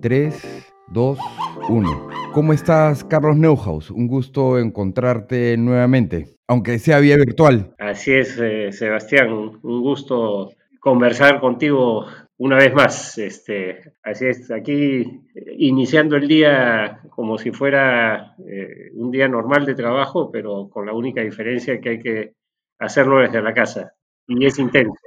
3, 0.00 0.72
2, 0.92 1.18
1. 1.68 2.08
¿Cómo 2.32 2.52
estás, 2.52 3.02
Carlos 3.04 3.36
Neuhaus? 3.36 3.90
Un 3.90 4.06
gusto 4.06 4.58
encontrarte 4.58 5.56
nuevamente, 5.56 6.36
aunque 6.46 6.78
sea 6.78 7.00
vía 7.00 7.16
virtual. 7.16 7.74
Así 7.78 8.12
es, 8.12 8.38
eh, 8.38 8.70
Sebastián, 8.72 9.32
un 9.32 9.82
gusto 9.82 10.50
conversar 10.80 11.40
contigo 11.40 12.06
una 12.38 12.56
vez 12.56 12.74
más. 12.74 13.18
Este, 13.18 13.80
así 14.02 14.26
es, 14.26 14.50
aquí 14.50 15.22
iniciando 15.58 16.16
el 16.16 16.28
día 16.28 17.00
como 17.10 17.38
si 17.38 17.50
fuera 17.50 18.36
eh, 18.46 18.90
un 18.94 19.10
día 19.10 19.28
normal 19.28 19.64
de 19.66 19.74
trabajo, 19.74 20.30
pero 20.30 20.68
con 20.68 20.86
la 20.86 20.92
única 20.92 21.22
diferencia 21.22 21.80
que 21.80 21.88
hay 21.88 21.98
que 21.98 22.32
hacerlo 22.78 23.20
desde 23.20 23.42
la 23.42 23.54
casa. 23.54 23.92
Y 24.26 24.44
es 24.44 24.58
intenso. 24.58 25.05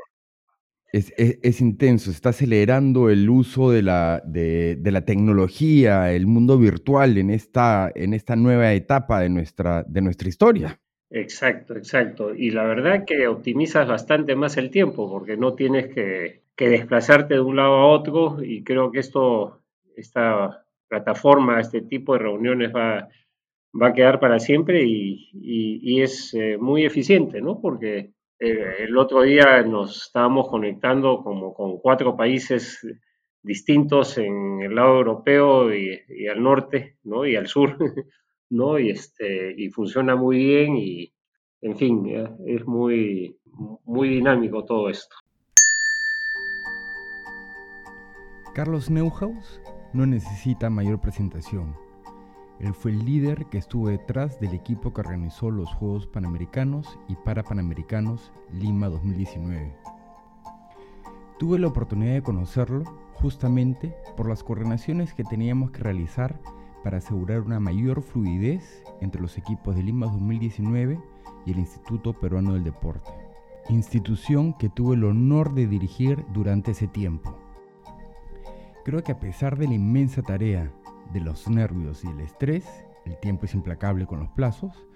Es, 0.92 1.62
intenso, 1.62 2.10
está 2.10 2.30
acelerando 2.30 3.12
el 3.12 3.30
uso 3.30 3.70
de 3.70 3.84
la, 3.84 4.24
de, 4.26 4.80
la, 4.84 5.06
tecnología, 5.06 6.12
el 6.12 6.26
mundo 6.26 6.58
virtual 6.58 7.20
en 7.20 7.30
esta, 7.30 7.92
en 7.94 8.16
esta 8.16 8.36
nueva 8.36 8.74
etapa 8.74 9.20
de 9.20 9.30
nuestra, 9.30 9.84
de 9.84 10.02
nuestra 10.02 10.30
historia. 10.30 10.80
Exacto, 11.12 11.76
exacto. 11.76 12.34
Y 12.36 12.52
la 12.52 12.64
verdad 12.64 13.06
que 13.06 13.28
optimizas 13.28 13.88
bastante 13.88 14.36
más 14.36 14.58
el 14.58 14.70
tiempo 14.72 15.10
porque 15.10 15.38
no 15.38 15.54
tienes 15.56 15.94
que, 15.94 16.42
desplazarte 16.58 17.36
de 17.36 17.40
un 17.40 17.56
lado 17.56 17.76
a 17.76 17.88
otro 17.88 18.44
y 18.44 18.64
creo 18.64 18.92
que 18.92 19.00
esto, 19.00 19.62
esta 19.96 20.66
plataforma, 20.90 21.62
este 21.62 21.82
tipo 21.82 22.14
de 22.14 22.20
reuniones 22.20 22.76
va, 22.76 23.08
va 23.82 23.88
a 23.88 23.94
quedar 23.94 24.20
para 24.20 24.40
siempre 24.40 24.84
y, 24.84 26.02
es 26.02 26.34
eh, 26.34 26.58
muy 26.58 26.84
eficiente, 26.86 27.42
¿no? 27.42 27.62
Porque 27.62 28.12
el 28.40 28.98
otro 28.98 29.24
día 29.24 29.62
nos 29.64 30.06
estábamos 30.08 30.48
conectando 30.48 31.22
como 31.24 31.54
con 31.54 31.80
cuatro 31.80 32.16
países 32.16 32.80
distintos 33.42 34.18
en 34.18 34.62
el 34.62 34.76
lado 34.76 34.98
europeo 34.98 35.74
y, 35.74 36.28
al 36.28 36.42
norte, 36.42 36.98
¿no? 37.04 37.26
Y 37.26 37.36
al 37.36 37.48
sur. 37.48 37.78
¿no? 38.50 38.80
Y, 38.80 38.90
este, 38.90 39.54
y 39.58 39.70
funciona 39.70 40.16
muy 40.16 40.38
bien 40.38 40.78
y, 40.78 41.14
en 41.62 41.78
fin, 41.78 42.06
es 42.46 42.66
muy, 42.66 43.38
muy 43.86 44.10
dinámico 44.10 44.66
todo 44.66 44.90
esto. 44.90 45.16
Carlos 48.54 48.90
Neuhaus 48.90 49.62
no 49.94 50.06
necesita 50.06 50.70
mayor 50.70 51.00
presentación. 51.00 51.89
Él 52.60 52.74
fue 52.74 52.92
el 52.92 53.06
líder 53.06 53.46
que 53.46 53.58
estuvo 53.58 53.88
detrás 53.88 54.40
del 54.42 54.54
equipo 54.54 54.94
que 54.94 55.00
organizó 55.00 55.50
los 55.50 55.74
Juegos 55.74 56.08
Panamericanos 56.08 57.00
y 57.08 57.16
Parapanamericanos 57.16 58.34
Lima 58.52 58.90
2019. 58.90 59.74
Tuve 61.38 61.58
la 61.58 61.68
oportunidad 61.68 62.16
de 62.16 62.22
conocerlo 62.22 62.84
justamente 63.14 63.96
por 64.18 64.28
las 64.28 64.44
coordinaciones 64.44 65.14
que 65.14 65.24
teníamos 65.24 65.72
que 65.72 65.84
realizar 65.84 66.38
para 66.84 66.98
asegurar 66.98 67.42
una 67.42 67.62
mayor 67.62 68.02
fluidez 68.02 68.84
entre 69.00 69.22
los 69.22 69.38
equipos 69.38 69.76
de 69.76 69.84
Lima 69.84 70.08
2019 70.08 71.00
y 71.46 71.52
el 71.52 71.60
Instituto 71.60 72.12
Peruano 72.12 72.54
del 72.54 72.66
Deporte, 72.66 73.10
institución 73.70 74.54
que 74.54 74.68
tuve 74.68 74.96
el 74.96 75.06
honor 75.06 75.54
de 75.54 75.66
dirigir 75.66 76.26
durante 76.34 76.72
ese 76.72 76.88
tiempo. 76.88 77.38
Creo 78.84 79.02
que 79.02 79.14
a 79.14 79.20
pesar 79.20 79.58
de 79.58 79.68
la 79.68 79.76
inmensa 79.76 80.22
tarea, 80.22 80.72
de 81.14 81.22
los 81.22 81.50
nervios 81.50 82.04
y 82.04 82.08
el 82.08 82.20
estrés, 82.20 82.66
el 83.06 83.18
tiempo 83.20 83.46
es 83.46 83.54
implacable 83.54 84.06
con 84.06 84.20
los 84.20 84.30
plazos, 84.30 84.88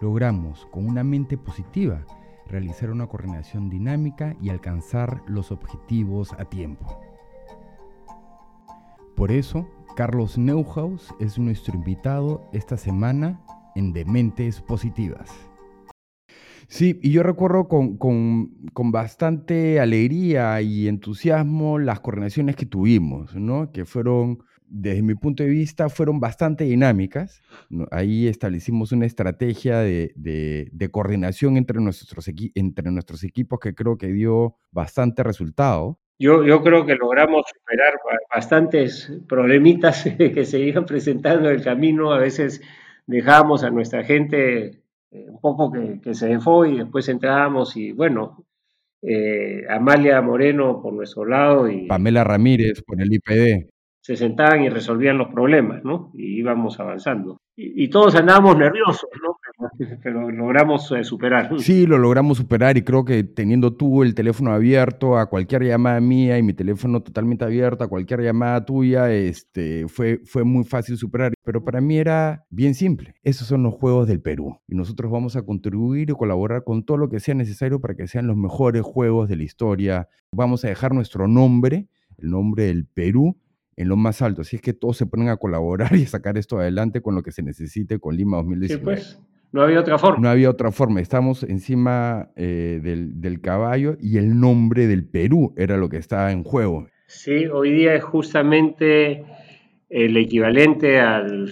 logramos 0.00 0.66
con 0.66 0.86
una 0.86 1.04
mente 1.04 1.38
positiva 1.38 2.04
realizar 2.46 2.90
una 2.90 3.06
coordinación 3.06 3.70
dinámica 3.70 4.36
y 4.40 4.50
alcanzar 4.50 5.22
los 5.26 5.52
objetivos 5.52 6.32
a 6.34 6.44
tiempo. 6.44 7.00
Por 9.14 9.30
eso, 9.30 9.68
Carlos 9.96 10.38
Neuhaus 10.38 11.14
es 11.20 11.38
nuestro 11.38 11.74
invitado 11.74 12.48
esta 12.52 12.76
semana 12.76 13.40
en 13.74 13.92
Dementes 13.92 14.60
Positivas. 14.60 15.30
Sí, 16.68 16.98
y 17.02 17.10
yo 17.10 17.22
recuerdo 17.22 17.68
con, 17.68 18.50
bastante 18.90 19.78
alegría 19.80 20.60
y 20.62 20.88
entusiasmo 20.88 21.78
las 21.78 22.00
coordinaciones 22.00 22.56
que 22.56 22.64
tuvimos, 22.64 23.34
¿no? 23.36 23.70
Que 23.72 23.84
fueron, 23.84 24.38
desde 24.72 25.02
mi 25.02 25.14
punto 25.14 25.42
de 25.42 25.50
vista, 25.50 25.90
fueron 25.90 26.18
bastante 26.18 26.64
dinámicas. 26.64 27.42
Ahí 27.90 28.26
establecimos 28.26 28.90
una 28.92 29.04
estrategia 29.04 29.80
de, 29.80 30.88
coordinación 30.90 31.58
entre 31.58 31.78
nuestros, 31.80 32.26
entre 32.54 32.90
nuestros 32.90 33.22
equipos 33.22 33.60
que 33.60 33.74
creo 33.74 33.98
que 33.98 34.08
dio 34.08 34.56
bastante 34.70 35.22
resultado. 35.22 35.98
Yo, 36.18 36.44
yo 36.44 36.62
creo 36.62 36.86
que 36.86 36.94
logramos 36.94 37.42
superar 37.52 37.94
bastantes 38.34 39.12
problemitas 39.28 40.04
que 40.18 40.44
se 40.44 40.58
iban 40.60 40.86
presentando 40.86 41.50
en 41.50 41.56
el 41.56 41.62
camino. 41.62 42.12
A 42.12 42.18
veces 42.18 42.62
dejábamos 43.06 43.64
a 43.64 43.70
nuestra 43.70 44.04
gente 44.04 44.82
eh, 45.10 45.26
un 45.28 45.40
poco 45.40 45.70
que, 45.70 46.14
se 46.14 46.32
enfó 46.32 46.64
y 46.64 46.78
después 46.78 47.08
entrábamos 47.08 47.76
y 47.76 47.92
bueno, 47.92 48.46
eh, 49.02 49.64
Amalia 49.68 50.22
Moreno 50.22 50.80
por 50.80 50.94
nuestro 50.94 51.26
lado 51.26 51.68
y 51.68 51.88
Pamela 51.88 52.24
Ramírez 52.24 52.82
por 52.82 53.02
el 53.02 53.12
IPD. 53.12 53.71
Se 54.02 54.16
sentaban 54.16 54.62
y 54.62 54.68
resolvían 54.68 55.16
los 55.16 55.28
problemas, 55.28 55.82
¿no? 55.84 56.10
Y 56.12 56.38
íbamos 56.38 56.78
avanzando 56.78 57.38
y, 57.54 57.88
todos 57.88 58.14
andábamos 58.14 58.56
nerviosos, 58.56 59.10
¿no? 59.22 59.36
Pero, 60.02 60.30
logramos 60.30 60.90
eh, 60.92 61.04
superar. 61.04 61.50
Sí, 61.58 61.86
lo 61.86 61.98
logramos 61.98 62.38
superar 62.38 62.78
y 62.78 62.82
creo 62.82 63.04
que 63.04 63.24
teniendo 63.24 63.74
tú 63.76 64.02
el 64.02 64.14
teléfono 64.14 64.52
abierto 64.52 65.18
a 65.18 65.26
cualquier 65.26 65.64
llamada 65.64 66.00
mía 66.00 66.38
y 66.38 66.42
mi 66.42 66.54
teléfono 66.54 67.02
totalmente 67.02 67.44
abierto 67.44 67.84
a 67.84 67.88
cualquier 67.88 68.22
llamada 68.22 68.64
tuya, 68.64 69.12
este, 69.12 69.86
fue, 69.88 70.20
fue 70.24 70.44
muy 70.44 70.64
fácil 70.64 70.96
superar. 70.96 71.34
Pero 71.44 71.62
para 71.62 71.80
mí 71.82 71.98
era 71.98 72.46
bien 72.48 72.74
simple. 72.74 73.14
Esos 73.22 73.46
son 73.46 73.62
los 73.62 73.74
Juegos 73.74 74.08
del 74.08 74.22
Perú 74.22 74.58
y 74.66 74.74
nosotros 74.74 75.12
vamos 75.12 75.36
a 75.36 75.42
contribuir 75.42 76.08
y 76.10 76.14
colaborar 76.14 76.64
con 76.64 76.84
todo 76.84 76.96
lo 76.96 77.10
que 77.10 77.20
sea 77.20 77.34
necesario 77.34 77.80
para 77.80 77.94
que 77.94 78.06
sean 78.06 78.26
los 78.26 78.36
mejores 78.36 78.82
Juegos 78.82 79.28
de 79.28 79.36
la 79.36 79.42
historia. 79.42 80.08
Vamos 80.34 80.64
a 80.64 80.68
dejar 80.68 80.94
nuestro 80.94 81.28
nombre, 81.28 81.88
el 82.16 82.30
nombre 82.30 82.64
del 82.64 82.86
Perú, 82.86 83.36
en 83.76 83.88
lo 83.88 83.96
más 83.96 84.22
alto. 84.22 84.42
Así 84.42 84.56
es 84.56 84.62
que 84.62 84.72
todos 84.72 84.96
se 84.96 85.06
ponen 85.06 85.28
a 85.28 85.36
colaborar 85.36 85.94
y 85.96 86.06
sacar 86.06 86.38
esto 86.38 86.58
adelante 86.58 87.00
con 87.00 87.14
lo 87.14 87.22
que 87.22 87.32
se 87.32 87.42
necesite 87.42 87.98
con 87.98 88.16
Lima 88.16 88.38
2019. 88.38 88.78
Sí, 88.78 88.84
pues, 88.84 89.20
no 89.52 89.62
había 89.62 89.80
otra 89.80 89.98
forma. 89.98 90.18
No 90.22 90.28
había 90.30 90.48
otra 90.48 90.72
forma. 90.72 91.00
Estamos 91.00 91.42
encima 91.42 92.30
eh, 92.36 92.80
del, 92.82 93.40
caballo 93.42 93.96
y 94.00 94.16
el 94.16 94.40
nombre 94.40 94.86
del 94.86 95.04
Perú 95.04 95.52
era 95.56 95.76
lo 95.76 95.90
que 95.90 95.98
estaba 95.98 96.32
en 96.32 96.42
juego. 96.42 96.86
Sí, 97.06 97.46
hoy 97.46 97.70
día 97.72 97.94
es 97.94 98.02
justamente 98.02 99.24
el 99.90 100.16
equivalente 100.16 101.00
al... 101.00 101.50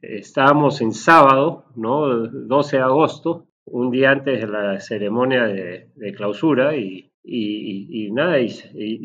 Estábamos 0.00 0.80
en 0.80 0.92
sábado, 0.92 1.64
¿no? 1.74 2.06
12 2.28 2.76
de 2.76 2.82
agosto, 2.82 3.48
un 3.64 3.90
día 3.90 4.12
antes 4.12 4.40
de 4.40 4.46
la 4.46 4.78
ceremonia 4.78 5.42
de, 5.42 5.88
de 5.96 6.12
clausura 6.12 6.76
y 6.76 7.07
y, 7.30 8.10
nada, 8.12 8.40
y, 8.40 8.48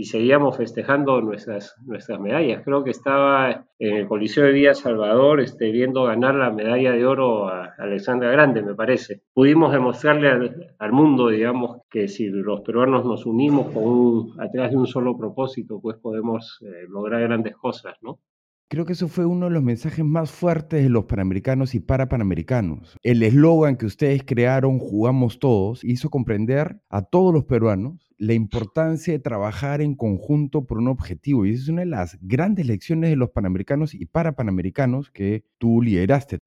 seguíamos 0.05 0.55
festejando 0.55 1.21
nuestras, 1.21 1.75
nuestras 1.85 2.19
medallas. 2.19 2.63
Creo 2.63 2.83
que 2.83 2.91
estaba 2.91 3.65
en 3.79 3.95
el 3.97 4.07
Coliseo 4.07 4.45
de 4.45 4.53
Villa 4.53 4.73
Salvador 4.73 5.41
este, 5.41 5.71
viendo 5.71 6.05
ganar 6.05 6.35
la 6.35 6.49
medalla 6.49 6.93
de 6.93 7.05
oro 7.05 7.49
a 7.49 7.73
Alexandra 7.77 8.31
Grande, 8.31 8.61
me 8.61 8.75
parece. 8.75 9.21
Pudimos 9.33 9.73
demostrarle 9.73 10.29
al, 10.79 10.91
mundo, 10.93 11.27
digamos, 11.27 11.81
que 11.89 12.07
si 12.07 12.27
los 12.27 12.61
peruanos 12.61 13.03
nos 13.03 13.25
unimos 13.25 13.73
con 13.73 13.83
un, 13.83 14.41
atrás 14.41 14.71
de 14.71 14.77
un 14.77 14.87
solo 14.87 15.17
propósito, 15.17 15.79
pues 15.81 15.97
podemos 15.97 16.59
eh, 16.61 16.87
lograr 16.87 17.21
grandes 17.21 17.55
cosas, 17.57 17.97
¿no? 18.01 18.19
Creo 18.73 18.85
que 18.87 18.93
eso 18.93 19.07
fue 19.07 19.27
uno 19.27 19.45
de 19.45 19.51
los 19.51 19.61
mensajes 19.61 20.03
más 20.03 20.31
fuertes 20.31 20.81
de 20.81 20.89
los 20.89 21.05
panamericanos 21.05 21.75
y 21.75 21.79
para 21.79 22.09
panamericanos. 22.09 22.97
El 23.03 23.21
eslogan 23.21 23.77
que 23.77 23.85
ustedes 23.85 24.23
crearon, 24.23 24.79
Jugamos 24.79 25.37
Todos, 25.37 25.83
hizo 25.83 26.09
comprender 26.09 26.77
a 26.89 27.03
todos 27.03 27.31
los 27.31 27.43
peruanos 27.43 28.09
la 28.17 28.33
importancia 28.33 29.13
de 29.13 29.19
trabajar 29.19 29.81
en 29.81 29.93
conjunto 29.93 30.65
por 30.65 30.79
un 30.79 30.87
objetivo. 30.87 31.45
Y 31.45 31.51
esa 31.51 31.61
es 31.61 31.69
una 31.69 31.81
de 31.81 31.85
las 31.85 32.17
grandes 32.19 32.65
lecciones 32.65 33.11
de 33.11 33.15
los 33.15 33.29
panamericanos 33.29 33.93
y 33.93 34.07
para 34.07 34.31
panamericanos 34.31 35.11
que 35.11 35.43
tú 35.59 35.79
lideraste. 35.79 36.39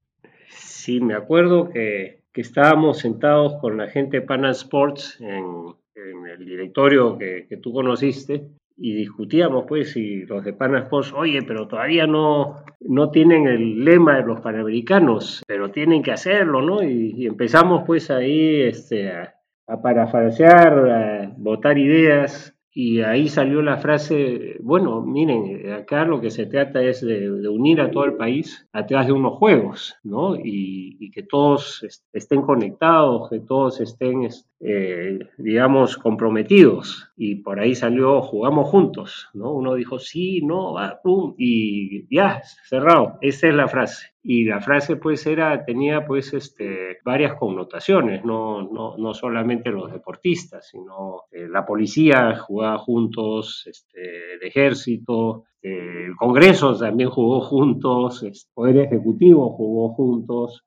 Sí, 0.48 1.00
me 1.00 1.14
acuerdo 1.14 1.70
que, 1.70 2.24
estábamos 2.34 2.98
sentados 2.98 3.54
con 3.60 3.76
la 3.76 3.86
gente 3.86 4.18
de 4.18 4.26
Pana 4.26 4.50
Sports 4.50 5.20
en, 5.20 5.76
el 5.94 6.44
directorio 6.44 7.16
que, 7.18 7.46
que 7.48 7.56
tú 7.56 7.72
conociste 7.72 8.48
y 8.76 8.94
discutíamos, 8.94 9.64
pues, 9.66 9.96
y 9.96 10.26
los 10.26 10.44
de 10.44 10.50
Sports, 10.50 11.12
oye, 11.14 11.42
pero 11.42 11.66
todavía 11.66 12.06
no, 12.06 12.64
no 12.80 13.10
tienen 13.10 13.46
el 13.46 13.84
lema 13.84 14.16
de 14.16 14.24
los 14.24 14.40
panamericanos, 14.40 15.42
pero 15.46 15.70
tienen 15.70 16.02
que 16.02 16.12
hacerlo, 16.12 16.60
¿no? 16.60 16.82
Y, 16.82 17.26
empezamos, 17.26 17.84
pues, 17.86 18.10
ahí 18.10 18.62
este, 18.62 19.10
a, 19.10 19.34
a 19.66 19.80
parafrasear, 19.80 20.90
a 20.90 21.32
votar 21.36 21.78
ideas, 21.78 22.55
y 22.78 23.00
ahí 23.00 23.30
salió 23.30 23.62
la 23.62 23.78
frase, 23.78 24.58
bueno, 24.60 25.00
miren, 25.00 25.72
acá 25.72 26.04
lo 26.04 26.20
que 26.20 26.30
se 26.30 26.44
trata 26.44 26.82
es 26.82 27.00
de, 27.00 27.30
unir 27.48 27.80
a 27.80 27.90
todo 27.90 28.04
el 28.04 28.16
país 28.16 28.68
atrás 28.70 29.06
de 29.06 29.12
unos 29.14 29.38
juegos, 29.38 29.96
¿no? 30.04 30.36
Y, 30.36 31.10
que 31.10 31.22
todos 31.22 32.04
estén 32.12 32.42
conectados, 32.42 33.30
que 33.30 33.40
todos 33.40 33.80
estén, 33.80 34.28
eh, 34.60 35.20
digamos, 35.38 35.96
comprometidos. 35.96 37.10
Y 37.16 37.36
por 37.36 37.58
ahí 37.58 37.74
salió, 37.74 38.20
jugamos 38.20 38.68
juntos, 38.68 39.30
¿no? 39.32 39.52
Uno 39.52 39.74
dijo, 39.74 39.98
sí, 39.98 40.42
no, 40.42 40.74
va, 40.74 41.00
pum, 41.02 41.34
y 41.38 42.14
ya, 42.14 42.42
cerrado. 42.68 43.16
Esa 43.22 43.48
es 43.48 43.54
la 43.54 43.68
frase 43.68 44.15
y 44.28 44.44
la 44.44 44.60
frase 44.60 44.96
pues 44.96 45.24
era, 45.24 45.64
tenía 45.64 46.04
pues 46.04 46.34
este, 46.34 46.98
varias 47.04 47.36
connotaciones, 47.36 48.24
no, 48.24 48.60
no, 48.62 48.96
no 48.98 49.14
solamente 49.14 49.70
los 49.70 49.92
deportistas, 49.92 50.68
sino 50.68 51.22
eh, 51.30 51.46
la 51.48 51.64
policía 51.64 52.36
jugaba 52.36 52.76
juntos, 52.78 53.62
este, 53.66 54.34
el 54.34 54.42
ejército, 54.42 55.44
el 55.62 56.16
Congreso 56.16 56.76
también 56.76 57.08
jugó 57.08 57.40
juntos, 57.40 58.24
el 58.24 58.32
Poder 58.52 58.78
Ejecutivo 58.78 59.50
jugó 59.50 59.90
juntos, 59.90 60.64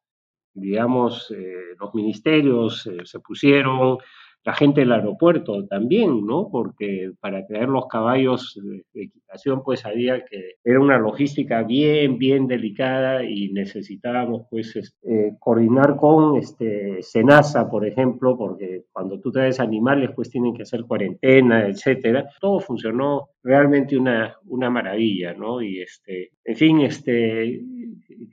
digamos, 0.53 1.29
eh, 1.31 1.75
los 1.77 1.93
ministerios 1.93 2.87
eh, 2.87 2.99
se 3.03 3.19
pusieron, 3.19 3.97
la 4.43 4.53
gente 4.53 4.81
del 4.81 4.91
aeropuerto 4.91 5.65
también, 5.67 6.25
¿no? 6.25 6.49
Porque 6.49 7.11
para 7.19 7.45
traer 7.45 7.69
los 7.69 7.87
caballos 7.87 8.59
de, 8.63 8.83
equitación, 8.93 9.63
pues 9.63 9.85
había 9.85 10.23
que, 10.25 10.55
era 10.63 10.79
una 10.79 10.97
logística 10.97 11.63
bien, 11.63 12.17
bien 12.17 12.47
delicada 12.47 13.23
y 13.23 13.49
necesitábamos, 13.51 14.47
pues, 14.49 14.75
este, 14.75 15.35
coordinar 15.39 15.97
con 15.97 16.37
este, 16.37 17.01
Senasa, 17.03 17.69
por 17.69 17.85
ejemplo, 17.85 18.37
porque 18.37 18.85
cuando 18.91 19.19
tú 19.19 19.31
traes 19.31 19.59
animales, 19.59 20.11
pues 20.15 20.29
tienen 20.29 20.53
que 20.55 20.63
hacer 20.63 20.83
cuarentena, 20.85 21.67
etcétera. 21.67 22.29
Todo 22.39 22.59
funcionó 22.59 23.29
realmente 23.43 23.97
una, 23.97 24.35
una 24.45 24.69
maravilla, 24.69 25.33
¿no? 25.33 25.61
Y 25.61 25.81
este, 25.81 26.31
en 26.45 26.55
fin, 26.55 26.81
este, 26.81 27.61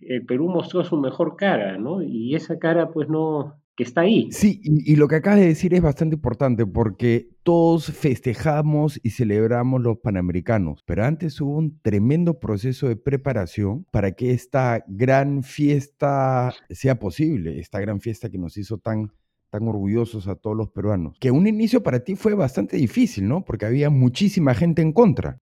el 0.09 0.25
Perú 0.27 0.49
mostró 0.49 0.85
su 0.85 0.97
mejor 0.97 1.37
cara, 1.37 1.77
¿no? 1.79 2.03
Y 2.03 2.35
esa 2.35 2.59
cara, 2.59 2.91
pues, 2.91 3.09
no, 3.09 3.55
que 3.77 3.85
está 3.85 4.01
ahí. 4.03 4.29
Sí, 4.33 4.61
y, 4.65 4.97
lo 4.97 5.07
que 5.07 5.17
acabas 5.17 5.41
de 5.41 5.47
decir 5.47 5.75
es 5.75 5.83
bastante 5.83 6.17
importante 6.17 6.67
porque 6.67 7.29
todos 7.43 7.93
festejamos 7.93 8.99
y 9.03 9.11
celebramos 9.11 9.83
los 9.83 9.99
Panamericanos, 9.99 10.83
pero 10.87 11.05
antes 11.05 11.41
hubo 11.41 11.57
un 11.57 11.79
tremendo 11.81 12.41
proceso 12.41 12.89
de 12.89 12.97
preparación 12.97 13.87
para 13.91 14.13
que 14.13 14.31
esta 14.31 14.83
gran 14.89 15.43
fiesta 15.43 16.55
sea 16.71 16.99
posible, 16.99 17.61
esta 17.61 17.79
gran 17.79 18.01
fiesta 18.01 18.31
que 18.31 18.39
nos 18.39 18.57
hizo 18.57 18.79
tan 18.79 19.13
tan 19.51 19.69
orgullosos 19.69 20.27
a 20.27 20.35
todos 20.35 20.57
los 20.57 20.71
peruanos. 20.71 21.17
Que 21.21 21.31
un 21.31 21.47
inicio 21.47 21.83
para 21.83 22.01
ti 22.01 22.17
fue 22.17 22.35
bastante 22.35 22.77
difícil, 22.77 23.29
¿no? 23.29 23.45
Porque 23.45 23.65
había 23.65 23.91
muchísima 23.91 24.55
gente 24.55 24.83
en 24.83 24.93
contra. 24.93 25.39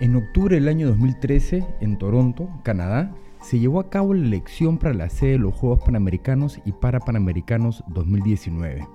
En 0.00 0.16
octubre 0.16 0.54
del 0.54 0.68
año 0.68 0.86
2013, 0.88 1.62
en 1.82 1.98
Toronto, 1.98 2.48
Canadá, 2.62 3.12
se 3.42 3.58
llevó 3.58 3.80
a 3.80 3.90
cabo 3.90 4.14
la 4.14 4.24
elección 4.24 4.78
para 4.78 4.94
la 4.94 5.10
sede 5.10 5.32
de 5.32 5.38
los 5.38 5.54
Juegos 5.54 5.80
Panamericanos 5.84 6.58
y 6.64 6.72
Parapanamericanos 6.72 7.84
2019. 7.88 8.88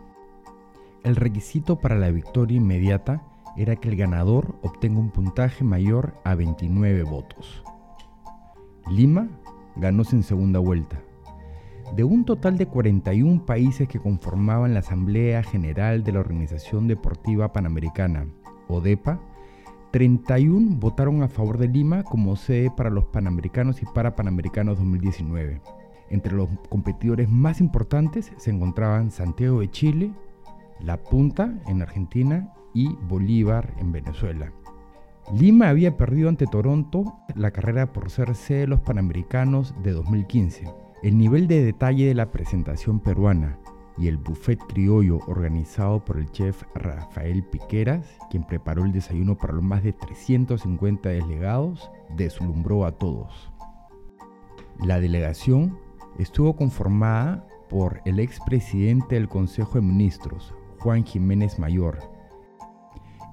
El 1.03 1.15
requisito 1.15 1.77
para 1.77 1.95
la 1.99 2.09
victoria 2.09 2.57
inmediata 2.57 3.21
era 3.55 3.75
que 3.75 3.89
el 3.89 3.97
ganador 3.97 4.55
obtenga 4.63 4.99
un 4.99 5.11
puntaje 5.11 5.63
mayor 5.63 6.15
a 6.23 6.33
29 6.33 7.03
votos. 7.03 7.63
Lima 8.89 9.27
ganó 9.75 10.01
en 10.11 10.23
segunda 10.23 10.57
vuelta. 10.57 11.03
De 11.95 12.03
un 12.03 12.25
total 12.25 12.57
de 12.57 12.65
41 12.65 13.45
países 13.45 13.87
que 13.87 13.99
conformaban 13.99 14.73
la 14.73 14.79
Asamblea 14.79 15.43
General 15.43 16.03
de 16.03 16.13
la 16.13 16.21
Organización 16.21 16.87
Deportiva 16.87 17.53
Panamericana, 17.53 18.25
ODEPA, 18.67 19.19
31 19.95 20.75
votaron 20.77 21.23
a 21.23 21.29
favor 21.29 21.57
de 21.57 21.69
Lima 21.69 22.03
como 22.03 22.35
sede 22.35 22.69
para 22.69 22.89
los 22.89 23.05
Panamericanos 23.05 23.81
y 23.81 23.85
Parapanamericanos 23.85 24.77
2019. 24.77 25.61
Entre 26.09 26.33
los 26.33 26.49
competidores 26.67 27.29
más 27.29 27.61
importantes 27.61 28.33
se 28.35 28.51
encontraban 28.51 29.09
Santiago 29.09 29.61
de 29.61 29.71
Chile, 29.71 30.11
La 30.81 31.01
Punta 31.01 31.61
en 31.67 31.81
Argentina 31.81 32.53
y 32.73 32.89
Bolívar 33.07 33.73
en 33.77 33.93
Venezuela. 33.93 34.51
Lima 35.33 35.69
había 35.69 35.95
perdido 35.95 36.27
ante 36.27 36.45
Toronto 36.45 37.15
la 37.33 37.51
carrera 37.51 37.93
por 37.93 38.09
ser 38.09 38.35
sede 38.35 38.59
de 38.59 38.67
los 38.67 38.81
Panamericanos 38.81 39.73
de 39.81 39.93
2015. 39.93 40.65
El 41.03 41.17
nivel 41.17 41.47
de 41.47 41.63
detalle 41.63 42.05
de 42.05 42.15
la 42.15 42.31
presentación 42.31 42.99
peruana 42.99 43.59
y 43.97 44.07
el 44.07 44.17
buffet 44.17 44.59
criollo 44.67 45.19
organizado 45.27 46.03
por 46.03 46.17
el 46.17 46.29
chef 46.31 46.63
Rafael 46.73 47.43
Piqueras, 47.43 48.17
quien 48.29 48.43
preparó 48.43 48.83
el 48.83 48.91
desayuno 48.91 49.37
para 49.37 49.53
los 49.53 49.63
más 49.63 49.83
de 49.83 49.93
350 49.93 51.09
delegados, 51.09 51.89
deslumbró 52.15 52.85
a 52.85 52.91
todos. 52.91 53.51
La 54.83 54.99
delegación 54.99 55.79
estuvo 56.19 56.55
conformada 56.55 57.47
por 57.69 58.01
el 58.05 58.19
expresidente 58.19 59.15
del 59.15 59.29
Consejo 59.29 59.75
de 59.75 59.81
Ministros, 59.81 60.53
Juan 60.79 61.05
Jiménez 61.05 61.57
Mayor, 61.57 61.99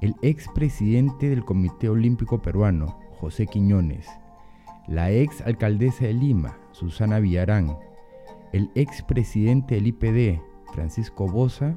el 0.00 0.16
expresidente 0.22 1.28
del 1.28 1.44
Comité 1.44 1.88
Olímpico 1.88 2.40
Peruano, 2.40 2.98
José 3.20 3.46
Quiñones, 3.46 4.08
la 4.88 5.10
ex 5.10 5.40
alcaldesa 5.42 6.06
de 6.06 6.12
Lima, 6.14 6.58
Susana 6.72 7.20
Villarán, 7.20 7.78
el 8.52 8.70
expresidente 8.74 9.76
del 9.76 9.86
IPD, 9.88 10.51
Francisco 10.72 11.26
Bosa, 11.26 11.76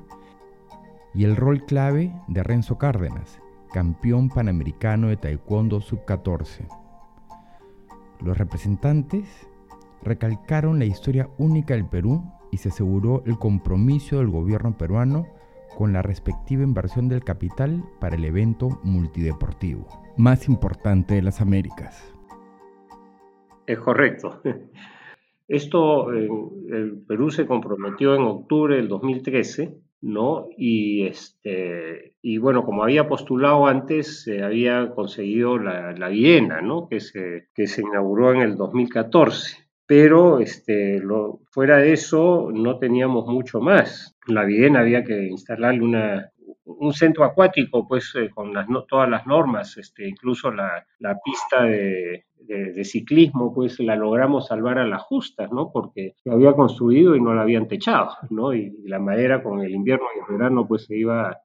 y 1.13 1.23
el 1.23 1.35
rol 1.35 1.65
clave 1.65 2.13
de 2.27 2.43
Renzo 2.43 2.77
Cárdenas, 2.77 3.41
campeón 3.71 4.29
panamericano 4.29 5.07
de 5.07 5.17
Taekwondo 5.17 5.79
Sub-14. 5.79 6.67
Los 8.21 8.37
representantes 8.37 9.47
recalcaron 10.03 10.79
la 10.79 10.85
historia 10.85 11.29
única 11.37 11.73
del 11.73 11.85
Perú 11.85 12.23
y 12.51 12.57
se 12.57 12.69
aseguró 12.69 13.23
el 13.25 13.37
compromiso 13.37 14.17
del 14.17 14.29
gobierno 14.29 14.77
peruano 14.77 15.27
con 15.77 15.93
la 15.93 16.01
respectiva 16.01 16.63
inversión 16.63 17.07
del 17.07 17.23
capital 17.23 17.83
para 17.99 18.15
el 18.15 18.25
evento 18.25 18.79
multideportivo 18.83 20.05
más 20.17 20.47
importante 20.47 21.15
de 21.15 21.21
las 21.21 21.41
Américas. 21.41 22.13
Es 23.67 23.79
correcto. 23.79 24.41
Esto, 25.47 26.11
el 26.11 27.03
Perú 27.07 27.29
se 27.29 27.45
comprometió 27.45 28.15
en 28.15 28.23
octubre 28.23 28.77
del 28.77 28.87
2013, 28.87 29.77
¿no? 30.01 30.47
Y, 30.57 31.05
este, 31.05 32.15
y 32.21 32.37
bueno, 32.37 32.63
como 32.63 32.83
había 32.83 33.07
postulado 33.07 33.67
antes, 33.67 34.23
se 34.23 34.43
había 34.43 34.91
conseguido 34.95 35.57
la, 35.57 35.93
la 35.93 36.09
Viena, 36.09 36.61
¿no? 36.61 36.87
Que 36.87 36.99
se, 36.99 37.49
que 37.53 37.67
se 37.67 37.81
inauguró 37.81 38.33
en 38.33 38.41
el 38.41 38.55
2014 38.55 39.65
pero 39.87 40.39
este, 40.39 40.99
lo, 40.99 41.41
fuera 41.51 41.77
de 41.77 41.93
eso 41.93 42.49
no 42.51 42.79
teníamos 42.79 43.27
mucho 43.27 43.59
más. 43.59 44.17
La 44.27 44.43
Viena 44.43 44.79
había 44.79 45.03
que 45.03 45.27
instalarle 45.27 45.81
una, 45.81 46.31
un 46.65 46.93
centro 46.93 47.23
acuático, 47.23 47.87
pues 47.87 48.13
eh, 48.15 48.29
con 48.33 48.53
las, 48.53 48.67
todas 48.87 49.09
las 49.09 49.25
normas, 49.27 49.77
este, 49.77 50.07
incluso 50.07 50.51
la, 50.51 50.85
pista 51.23 51.63
de, 51.63 52.25
ciclismo, 52.83 53.53
pues 53.53 53.79
la 53.79 53.95
logramos 53.95 54.47
salvar 54.47 54.79
a 54.79 54.87
las 54.87 55.01
justas, 55.03 55.51
¿no? 55.51 55.71
Porque 55.71 56.13
se 56.23 56.31
había 56.31 56.53
construido 56.53 57.15
y 57.15 57.21
no 57.21 57.33
la 57.33 57.41
habían 57.41 57.67
techado, 57.67 58.11
¿no? 58.29 58.53
Y, 58.53 58.73
la 58.85 58.99
madera 58.99 59.41
con 59.41 59.61
el 59.61 59.73
invierno 59.73 60.05
y 60.15 60.19
el 60.19 60.37
verano, 60.37 60.67
pues 60.67 60.85
se 60.85 60.97
iba 60.97 61.37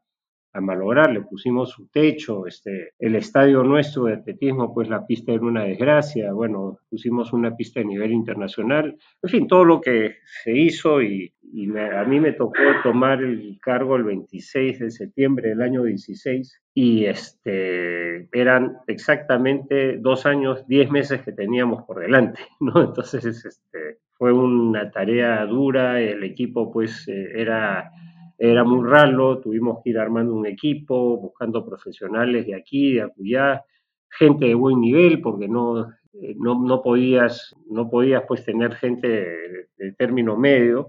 a 0.52 0.60
malograr, 0.60 1.12
le 1.12 1.22
pusimos 1.22 1.70
su 1.70 1.86
techo, 1.88 2.46
este, 2.46 2.92
el 2.98 3.14
estadio 3.14 3.62
nuestro 3.62 4.04
de 4.04 4.14
atletismo, 4.14 4.74
pues 4.74 4.88
la 4.88 5.06
pista 5.06 5.32
era 5.32 5.42
una 5.44 5.64
desgracia, 5.64 6.32
bueno, 6.32 6.78
pusimos 6.88 7.32
una 7.32 7.54
pista 7.56 7.80
de 7.80 7.86
nivel 7.86 8.12
internacional, 8.12 8.96
en 9.22 9.30
fin, 9.30 9.46
todo 9.46 9.64
lo 9.64 9.80
que 9.80 10.16
se 10.42 10.52
hizo 10.52 11.02
y, 11.02 11.32
a 11.78 12.04
mí 12.04 12.20
me 12.20 12.32
tocó 12.32 12.62
tomar 12.82 13.22
el 13.22 13.58
cargo 13.60 13.96
el 13.96 14.04
26 14.04 14.78
de 14.78 14.90
septiembre 14.90 15.50
del 15.50 15.62
año 15.62 15.84
16 15.84 16.62
y 16.74 17.06
este, 17.06 18.28
eran 18.32 18.78
exactamente 18.86 19.98
dos 19.98 20.26
años, 20.26 20.66
diez 20.66 20.90
meses 20.90 21.22
que 21.22 21.32
teníamos 21.32 21.84
por 21.84 22.00
delante, 22.00 22.40
¿no? 22.60 22.82
Entonces, 22.82 23.24
este, 23.24 23.98
fue 24.12 24.32
una 24.32 24.90
tarea 24.90 25.44
dura, 25.46 26.00
el 26.00 26.22
equipo 26.24 26.70
pues 26.72 27.06
eh, 27.08 27.32
era 27.34 27.90
era 28.42 28.64
muy 28.64 28.88
raro, 28.88 29.38
tuvimos 29.38 29.82
que 29.84 29.90
ir 29.90 29.98
armando 29.98 30.34
un 30.34 30.46
equipo, 30.46 31.18
buscando 31.18 31.62
profesionales 31.62 32.46
de 32.46 32.54
aquí, 32.54 32.94
de 32.94 33.02
acullá, 33.02 33.62
gente 34.08 34.46
de 34.46 34.54
buen 34.54 34.80
nivel, 34.80 35.20
porque 35.20 35.46
no, 35.46 35.90
eh, 36.14 36.34
no, 36.38 36.80
podías, 36.82 37.54
no 37.68 37.90
podías 37.90 38.24
pues 38.26 38.42
tener 38.42 38.76
gente 38.76 39.08
de, 39.76 39.92
término 39.98 40.38
medio, 40.38 40.88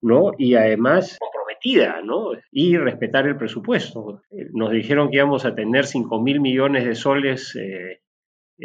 ¿no? 0.00 0.32
Y 0.38 0.54
además 0.54 1.18
comprometida, 1.18 2.00
¿no? 2.02 2.32
Y 2.50 2.76
respetar 2.76 3.26
el 3.26 3.36
presupuesto. 3.36 4.22
Eh, 4.30 4.48
nos 4.52 4.70
dijeron 4.70 5.10
que 5.10 5.16
íbamos 5.16 5.44
a 5.44 5.54
tener 5.54 5.86
5 5.86 6.20
mil 6.20 6.40
millones 6.40 6.84
de 6.84 6.94
soles 6.94 7.56
eh, 7.56 8.00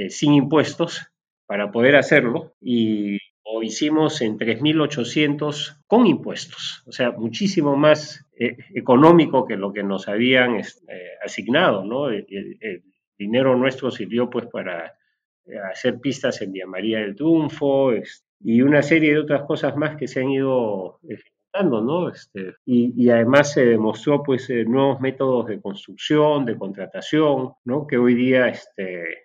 sin 0.10 0.34
impuestos 0.34 1.08
para 1.46 1.72
poder 1.72 1.96
hacerlo 1.96 2.56
y 2.62 3.18
lo 3.46 3.62
hicimos 3.62 4.22
en 4.22 4.38
3.800 4.38 5.82
con 5.88 6.08
impuestos, 6.08 6.84
o 6.88 6.92
sea, 6.92 7.12
muchísimo 7.12 7.76
más 7.76 8.26
eh, 8.40 8.58
económico 8.74 9.46
que 9.46 9.58
lo 9.58 9.74
que 9.74 9.84
nos 9.84 10.08
habían 10.08 10.56
este, 10.56 11.18
asignado, 11.24 11.84
¿no? 11.84 12.10
El, 12.10 12.26
dinero 13.16 13.56
nuestro 13.56 13.92
sirvió 13.92 14.30
pues 14.30 14.48
para 14.48 14.98
eh, 15.46 15.58
hacer 15.72 16.00
pistas 16.00 16.42
en 16.42 16.52
Vía 16.52 16.66
María 16.66 17.00
del 17.00 17.16
Triunfo 17.16 17.94
y 18.44 18.62
una 18.62 18.84
serie 18.84 19.14
de 19.14 19.20
otras 19.20 19.44
cosas 19.44 19.76
más 19.78 19.96
que 19.96 20.08
se 20.08 20.20
han 20.20 20.30
ido 20.30 21.00
ejecutando, 21.08 21.82
¿no? 21.82 22.10
Este, 22.10 22.56
y, 22.66 23.10
además 23.10 23.54
se 23.54 23.66
demostró 23.66 24.22
pues 24.22 24.50
nuevos 24.68 25.00
métodos 25.00 25.48
de 25.48 25.62
construcción, 25.62 26.46
de 26.46 26.58
contratación, 26.58 27.54
¿no? 27.64 27.88
Que 27.88 27.98
hoy 27.98 28.16
día 28.16 28.50
este, 28.50 29.24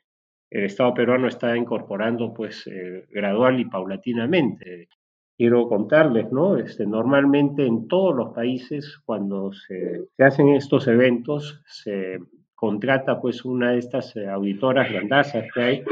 el 0.51 0.65
Estado 0.65 0.95
peruano 0.95 1.29
está 1.29 1.57
incorporando 1.57 2.33
pues 2.33 2.67
eh, 2.67 3.07
gradual 3.11 3.61
y 3.61 3.65
paulatinamente. 3.65 4.89
Quiero 5.37 5.69
contarles, 5.69 6.33
¿no? 6.33 6.57
Este, 6.57 6.87
normalmente 6.87 7.67
en 7.67 7.87
todos 7.87 8.15
los 8.15 8.35
países 8.35 8.99
cuando 9.05 9.53
se, 9.53 10.09
hacen 10.19 10.49
estos 10.49 10.89
eventos 10.89 11.63
se 11.67 12.19
contrata 12.55 13.21
pues 13.21 13.45
una 13.45 13.73
de 13.73 13.79
estas 13.79 14.17
eh, 14.17 14.29
auditoras 14.29 14.91
grandazas 14.91 15.47
que 15.55 15.61
hay, 15.61 15.85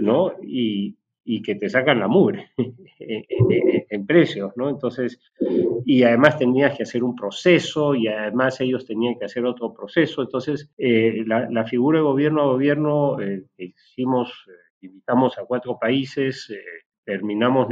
¿no? 0.00 0.32
Y, 0.42 0.96
y 1.28 1.42
que 1.42 1.56
te 1.56 1.68
sacan 1.68 1.98
la 1.98 2.06
mugre 2.06 2.52
en, 3.00 4.06
precios, 4.06 4.52
¿no? 4.56 4.70
Entonces, 4.70 5.20
y 5.84 6.04
además 6.04 6.38
tenías 6.38 6.76
que 6.76 6.84
hacer 6.84 7.02
un 7.02 7.16
proceso 7.16 7.94
y 7.96 8.06
además 8.06 8.60
ellos 8.60 8.86
tenían 8.86 9.18
que 9.18 9.24
hacer 9.24 9.44
otro 9.44 9.74
proceso. 9.74 10.22
Entonces, 10.22 10.70
eh, 10.78 11.24
la, 11.26 11.64
figura 11.64 11.98
de 11.98 12.04
gobierno 12.04 12.42
a 12.42 12.46
gobierno, 12.46 13.20
eh, 13.20 13.44
hicimos, 13.58 14.30
eh, 14.48 14.86
invitamos 14.86 15.36
a 15.36 15.44
cuatro 15.44 15.76
países, 15.78 16.48
terminamos 17.06 17.68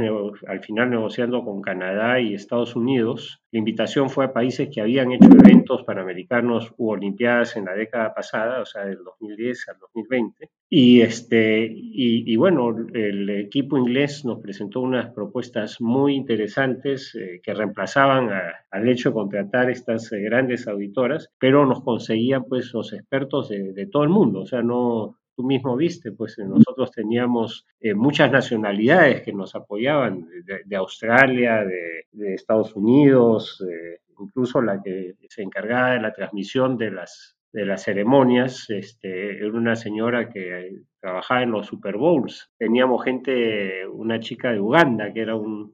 al 0.47 0.61
final 0.61 0.89
negociando 0.89 1.43
con 1.43 1.61
Canadá 1.61 2.21
y 2.21 2.33
Estados 2.33 2.73
Unidos. 2.77 3.43
La 3.51 3.59
invitación 3.59 4.09
fue 4.09 4.25
a 4.25 4.33
países 4.33 4.69
que 4.73 4.79
habían 4.79 5.11
hecho 5.11 5.27
eventos 5.27 5.83
panamericanos 5.83 6.73
u 6.77 6.89
olimpiadas 6.91 7.57
en 7.57 7.65
la 7.65 7.73
década 7.73 8.13
pasada, 8.13 8.61
o 8.61 8.65
sea, 8.65 8.85
del 8.85 9.03
2010 9.03 9.69
al 9.69 9.79
2020. 9.79 10.49
Y, 10.69 11.01
este, 11.01 11.69
y, 11.69 12.33
bueno, 12.37 12.73
el 12.93 13.29
equipo 13.29 13.77
inglés 13.77 14.23
nos 14.23 14.39
presentó 14.39 14.79
unas 14.79 15.13
propuestas 15.13 15.81
muy 15.81 16.15
interesantes 16.15 17.13
eh, 17.15 17.41
que 17.43 17.53
reemplazaban 17.53 18.29
al 18.71 18.89
hecho 18.89 19.09
de 19.09 19.15
contratar 19.15 19.69
estas 19.69 20.11
eh, 20.13 20.21
grandes 20.21 20.65
auditoras, 20.67 21.29
pero 21.37 21.65
nos 21.65 21.83
conseguían 21.83 22.45
pues 22.45 22.73
los 22.73 22.93
expertos 22.93 23.49
de, 23.49 23.73
de 23.73 23.85
todo 23.87 24.03
el 24.03 24.09
mundo, 24.09 24.41
o 24.41 24.45
sea, 24.45 24.61
no, 24.61 25.17
tú 25.35 25.43
mismo 25.43 25.75
viste, 25.75 26.11
pues 26.11 26.37
eh, 26.39 26.45
nosotros 26.45 26.91
teníamos 26.91 27.65
eh, 27.79 27.93
muchas 27.93 28.31
nacionalidades 28.31 29.21
que 29.21 29.33
nos 29.33 29.55
apoyaban, 29.55 30.27
de, 30.65 30.75
Australia, 30.75 31.63
de, 31.63 32.33
Estados 32.33 32.75
Unidos, 32.75 33.63
eh, 33.69 33.99
incluso 34.19 34.61
la 34.61 34.81
que 34.81 35.15
se 35.29 35.41
encargaba 35.41 35.91
de 35.91 36.01
la 36.01 36.13
transmisión 36.13 36.77
de 36.77 36.91
las, 36.91 37.37
de 37.51 37.65
las 37.65 37.83
ceremonias, 37.83 38.69
este, 38.69 39.37
era 39.37 39.47
una 39.47 39.75
señora 39.75 40.29
que 40.29 40.81
trabajaba 41.05 41.43
en 41.43 41.51
los 41.51 41.67
Super 41.67 41.97
Bowls. 41.97 42.51
Teníamos 42.57 43.03
gente, 43.03 43.85
una 43.87 44.19
chica 44.19 44.51
de 44.51 44.59
Uganda 44.59 45.13
que 45.13 45.21
era 45.21 45.35
un, 45.35 45.71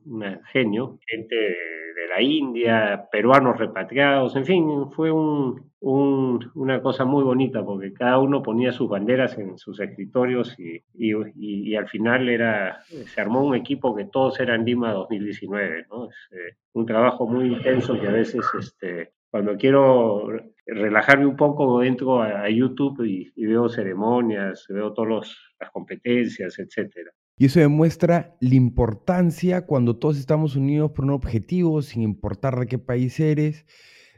genio, 0.51 0.99
gente 1.07 1.35
de 1.35 2.07
la 2.09 2.21
India, 2.21 3.05
peruanos 3.09 3.57
repatriados, 3.57 4.35
en 4.35 4.45
fin, 4.45 4.91
fue 4.91 5.09
un, 5.09 5.71
una 5.79 6.81
cosa 6.81 7.05
muy 7.05 7.23
bonita 7.23 7.63
porque 7.63 7.93
cada 7.93 8.19
uno 8.19 8.43
ponía 8.43 8.73
sus 8.73 8.89
banderas 8.89 9.37
en 9.37 9.57
sus 9.57 9.79
escritorios 9.79 10.57
y, 10.59 11.75
al 11.75 11.87
final 11.87 12.27
era, 12.27 12.81
se 12.83 13.21
armó 13.21 13.41
un 13.41 13.55
equipo 13.55 13.95
que 13.95 14.05
todos 14.05 14.37
eran 14.41 14.65
Lima 14.65 14.91
2019, 14.91 15.85
¿no? 15.89 16.09
Es, 16.09 16.15
eh, 16.31 16.57
un 16.73 16.85
trabajo 16.85 17.25
muy 17.25 17.53
intenso 17.53 17.97
que 17.99 18.07
a 18.07 18.11
veces 18.11 18.45
este, 18.59 19.11
cuando 19.29 19.55
quiero 19.55 20.27
relajarme 20.65 21.25
un 21.25 21.35
poco 21.35 21.83
entro 21.83 22.21
a, 22.21 22.49
YouTube 22.49 23.03
y, 23.05 23.31
veo 23.45 23.69
ceremonias, 23.69 24.65
veo 24.69 24.93
todas 24.93 25.35
las 25.59 25.71
competencias, 25.71 26.57
etcétera. 26.59 27.11
Y 27.37 27.45
eso 27.45 27.59
demuestra 27.59 28.35
la 28.39 28.55
importancia 28.55 29.65
cuando 29.65 29.97
todos 29.97 30.17
estamos 30.17 30.55
unidos 30.55 30.91
por 30.91 31.05
un 31.05 31.11
objetivo, 31.11 31.81
sin 31.81 32.03
importar 32.03 32.59
de 32.59 32.67
qué 32.67 32.77
país 32.77 33.19
eres, 33.19 33.65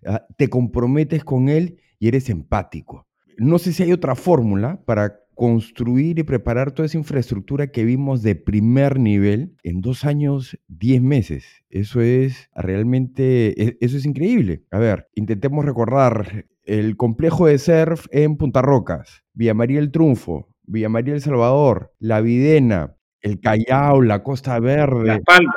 ah, 0.06 0.26
te 0.38 0.50
comprometes 0.50 1.24
con 1.24 1.48
él 1.48 1.80
y 2.00 2.10
eres 2.10 2.30
empático. 2.30 3.08
No 3.38 3.60
sé 3.60 3.72
si 3.72 3.84
hay 3.84 3.94
otra 3.94 4.16
fórmula 4.16 4.84
para 4.86 5.23
construir 5.36 6.20
y 6.20 6.24
preparar 6.24 6.72
toda 6.72 6.86
esa 6.86 6.98
infraestructura 6.98 7.68
que 7.68 7.86
vimos 7.86 8.22
de 8.22 8.36
primer 8.36 9.00
nivel 9.00 9.56
en 9.63 9.82
dos 9.82 10.06
años, 10.06 10.58
diez 10.68 11.02
meses. 11.02 11.63
Eso 11.70 12.02
es 12.02 12.50
realmente, 12.56 13.62
e, 13.62 13.78
eso 13.82 13.98
es 13.98 14.06
increíble. 14.06 14.63
A 14.72 14.80
ver, 14.80 15.08
intentemos 15.16 15.66
recordar 15.66 16.46
el 16.63 16.96
complejo 16.96 17.48
de 17.48 17.58
surf 17.58 18.06
en 18.12 18.38
Punta 18.38 18.62
Rocas, 18.62 19.24
Villa 19.34 19.54
María 19.54 19.80
el 19.80 19.92
Triunfo, 19.92 20.50
Villa 20.63 20.90
María 20.90 21.13
el 21.13 21.22
Salvador, 21.22 21.92
La 22.00 22.22
Videna, 22.22 22.96
el 23.22 23.40
Callao, 23.40 24.02
la 24.02 24.24
Costa 24.24 24.60
Verde. 24.60 25.08
Las 25.08 25.22
Palmas, 25.22 25.56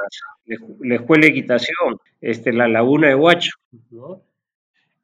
la 0.80 0.94
Escuela 0.94 1.22
de 1.22 1.28
Equitación, 1.28 1.98
este, 2.20 2.52
la 2.52 2.68
Laguna 2.68 3.08
de 3.08 3.14
Huacho, 3.14 3.52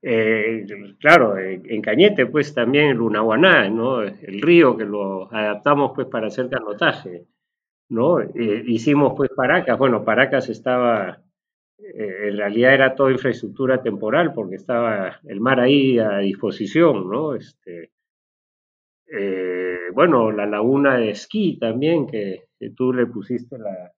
eh, 0.03 0.67
claro, 0.99 1.39
en 1.39 1.81
Cañete, 1.83 2.27
pues 2.27 2.55
también 2.55 2.89
el 2.89 2.97
Lunaguaná, 2.97 3.69
¿no? 3.69 4.03
El 4.03 4.43
río 4.43 4.77
que 4.77 4.85
lo 4.85 5.33
adaptamos 5.33 5.93
pues 5.95 6.09
para 6.09 6.27
hacer 6.27 6.51
canotaje, 6.51 7.27
¿no? 7.89 8.21
Eh, 8.21 8.65
hicimos 8.67 9.15
pues 9.17 9.31
Paracas, 9.31 9.79
bueno, 9.79 10.05
Paracas 10.05 10.49
estaba, 10.49 11.23
eh, 11.79 12.29
en 12.29 12.37
realidad 12.37 12.75
era 12.75 12.95
toda 12.95 13.13
infraestructura 13.13 13.83
temporal 13.83 14.35
porque 14.35 14.57
estaba 14.57 15.21
el 15.25 15.41
mar 15.41 15.61
ahí 15.61 15.99
a 15.99 16.19
disposición, 16.19 17.09
¿no? 17.09 17.35
Este, 17.35 17.91
bueno, 19.95 20.33
la 20.33 20.47
laguna 20.47 20.97
de 20.97 21.11
esquí 21.11 21.59
también, 21.59 22.07
que 22.07 22.45
que 22.63 22.71
tú 22.71 22.93
le 22.93 23.07
pusiste 23.07 23.59
la, 23.59 23.93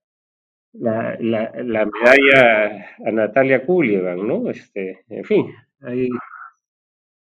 la, 0.79 1.17
medalla 1.19 2.85
a 3.05 3.11
Natalia 3.11 3.65
Kulievan, 3.65 4.27
¿no? 4.27 4.49
Este, 4.49 5.03
en 5.09 5.23
fin, 5.23 5.47
hay 5.81 6.09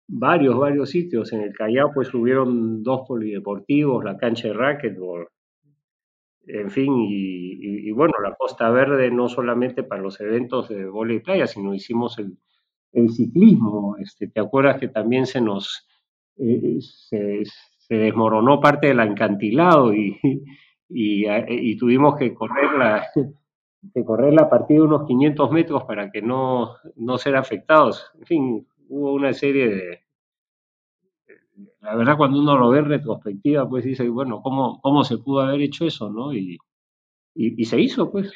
varios, 0.08 0.58
varios 0.58 0.89
sitios. 0.89 1.32
En 1.34 1.42
el 1.42 1.54
Callao 1.54 1.92
pues 1.94 2.13
hubieron 2.13 2.84
dos 2.84 3.08
polideportivos, 3.08 4.04
la 4.04 4.18
cancha 4.18 4.50
de 4.50 4.54
racquetball, 4.54 5.27
en 6.48 6.70
fin, 6.72 6.94
y, 6.98 7.92
bueno, 7.92 8.13
la 8.24 8.34
Costa 8.36 8.70
Verde 8.70 9.12
no 9.12 9.27
solamente 9.27 9.84
para 9.84 10.01
los 10.01 10.20
eventos 10.22 10.70
de 10.70 10.86
vóley 10.86 11.18
y 11.18 11.20
playa, 11.20 11.46
sino 11.46 11.74
hicimos 11.74 12.18
el, 12.20 12.38
ciclismo. 13.10 13.98
Este, 14.00 14.27
¿Te 14.27 14.39
acuerdas 14.39 14.80
que 14.80 14.88
también 14.88 15.25
se 15.25 15.42
nos 15.42 15.88
eh, 16.38 16.77
se, 16.80 17.44
se, 17.77 17.96
desmoronó 17.96 18.62
parte 18.62 18.88
del 18.88 19.01
acantilado 19.01 19.94
y, 19.94 20.18
eh, 20.89 21.46
y, 21.50 21.77
tuvimos 21.77 22.17
que 22.17 22.34
correr 22.34 22.72
la, 22.77 23.08
que 23.94 24.06
correr 24.06 24.34
la 24.34 24.50
partida 24.50 24.84
unos 24.84 25.06
500 25.06 25.51
metros 25.51 25.84
para 25.84 26.10
que 26.12 26.22
no, 26.22 26.75
no 26.96 27.17
ser 27.17 27.36
afectados. 27.36 28.12
En 28.20 28.25
fin, 28.25 28.67
hubo 28.89 29.13
una 29.13 29.34
serie 29.34 29.67
de... 29.67 30.00
La 31.82 31.96
verdad, 31.96 32.17
cuando 32.17 32.39
uno 32.39 32.58
lo 32.58 32.70
ve 32.70 32.79
en 32.79 32.86
retrospectiva, 32.86 33.67
pues 33.67 33.84
dice, 33.84 34.08
bueno, 34.10 34.41
¿cómo, 34.41 34.79
cómo 34.82 35.03
se 35.03 35.17
pudo 35.17 35.41
haber 35.41 35.62
hecho 35.62 35.86
eso? 35.86 36.10
¿no? 36.10 36.34
Y, 36.34 36.58
y, 37.34 37.62
y 37.62 37.65
se 37.65 37.79
hizo, 37.79 38.12
pues. 38.12 38.32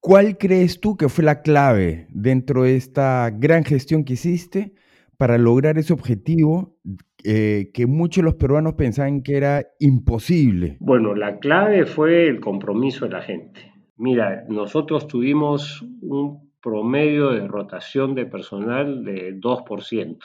¿Cuál 0.00 0.36
crees 0.36 0.80
tú 0.80 0.96
que 0.96 1.08
fue 1.08 1.24
la 1.24 1.42
clave 1.42 2.06
dentro 2.10 2.64
de 2.64 2.76
esta 2.76 3.30
gran 3.30 3.64
gestión 3.64 4.04
que 4.04 4.14
hiciste 4.14 4.74
para 5.16 5.38
lograr 5.38 5.78
ese 5.78 5.92
objetivo 5.92 6.76
eh, 7.24 7.70
que 7.72 7.86
muchos 7.86 8.22
de 8.22 8.30
los 8.30 8.34
peruanos 8.34 8.74
pensaban 8.74 9.22
que 9.22 9.36
era 9.36 9.66
imposible? 9.80 10.76
Bueno, 10.80 11.14
la 11.14 11.38
clave 11.38 11.86
fue 11.86 12.28
el 12.28 12.40
compromiso 12.40 13.06
de 13.06 13.12
la 13.12 13.22
gente. 13.22 13.72
Mira, 13.96 14.44
nosotros 14.48 15.06
tuvimos 15.06 15.82
un 16.02 16.52
promedio 16.62 17.30
de 17.30 17.46
rotación 17.46 18.14
de 18.14 18.26
personal 18.26 19.04
de 19.04 19.38
2%, 19.40 20.18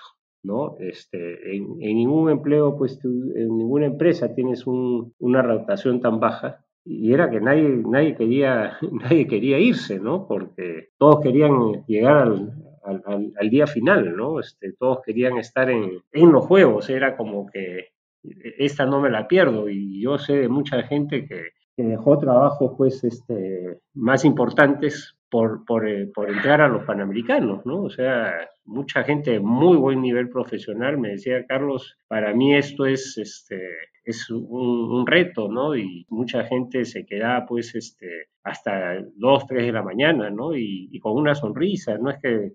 ¿no? 0.43 0.75
Este, 0.79 1.55
en, 1.55 1.77
ningún 1.77 2.29
empleo, 2.29 2.75
pues, 2.77 2.99
en 3.03 3.57
ninguna 3.57 3.85
empresa 3.85 4.33
tienes 4.33 4.65
una 4.65 5.41
rotación 5.41 6.01
tan 6.01 6.19
baja 6.19 6.65
y 6.83 7.13
era 7.13 7.29
que 7.29 7.39
nadie, 7.39 7.83
nadie, 7.87 8.15
quería, 8.15 8.77
nadie 8.91 9.27
quería 9.27 9.59
irse, 9.59 9.99
¿no? 9.99 10.27
Porque 10.27 10.89
todos 10.97 11.21
querían 11.21 11.85
llegar 11.87 12.17
al, 12.17 12.53
al, 12.83 13.49
día 13.49 13.67
final, 13.67 14.15
¿no? 14.15 14.39
Este, 14.39 14.73
todos 14.73 14.99
querían 15.05 15.37
estar 15.37 15.69
en, 15.69 16.01
los 16.13 16.45
juegos, 16.45 16.89
era 16.89 17.15
como 17.15 17.47
que 17.47 17.89
esta 18.23 18.85
no 18.85 19.01
me 19.01 19.09
la 19.09 19.27
pierdo 19.27 19.67
y 19.67 20.01
yo 20.01 20.17
sé 20.17 20.33
de 20.33 20.47
mucha 20.47 20.83
gente 20.83 21.25
que, 21.25 21.49
dejó 21.77 22.19
trabajos 22.19 22.73
pues 22.77 23.03
este, 23.03 23.79
más 23.95 24.23
importantes 24.23 25.15
por, 25.31 25.63
eh, 25.87 26.11
por, 26.13 26.29
entrar 26.29 26.61
a 26.61 26.67
los 26.67 26.83
Panamericanos, 26.83 27.65
¿no? 27.65 27.81
O 27.81 27.89
sea, 27.89 28.33
mucha 28.65 29.03
gente 29.03 29.31
de 29.31 29.39
muy 29.39 29.77
buen 29.77 30.01
nivel 30.01 30.29
profesional 30.29 30.99
me 30.99 31.09
decía, 31.09 31.45
Carlos, 31.47 31.97
para 32.07 32.35
mí 32.35 32.53
esto 32.55 32.85
es, 32.85 33.17
este, 33.17 33.57
es 34.03 34.29
un, 34.29 35.05
reto, 35.07 35.49
¿no? 35.49 35.75
Y 35.75 36.05
mucha 36.09 36.43
gente 36.43 36.85
se 36.85 37.05
quedaba 37.05 37.45
pues 37.45 37.75
este, 37.75 38.27
hasta 38.43 39.01
2, 39.15 39.45
3 39.47 39.65
de 39.67 39.71
la 39.71 39.83
mañana, 39.83 40.29
¿no? 40.29 40.55
Y, 40.55 40.99
con 40.99 41.13
una 41.13 41.35
sonrisa, 41.35 41.97
no 41.97 42.09
es 42.09 42.19
que, 42.19 42.53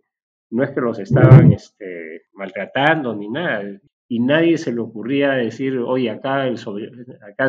no 0.50 0.62
es 0.62 0.70
que 0.70 0.80
los 0.80 0.98
estaban 0.98 1.52
este, 1.52 2.22
maltratando 2.34 3.14
ni 3.14 3.28
nada 3.28 3.64
y 4.08 4.20
nadie 4.20 4.56
se 4.56 4.72
le 4.72 4.80
ocurría 4.80 5.32
decir, 5.32 5.78
oye, 5.78 6.10
acá, 6.10 6.46
el 6.46 6.58
sobre, 6.58 6.90
acá 7.28 7.46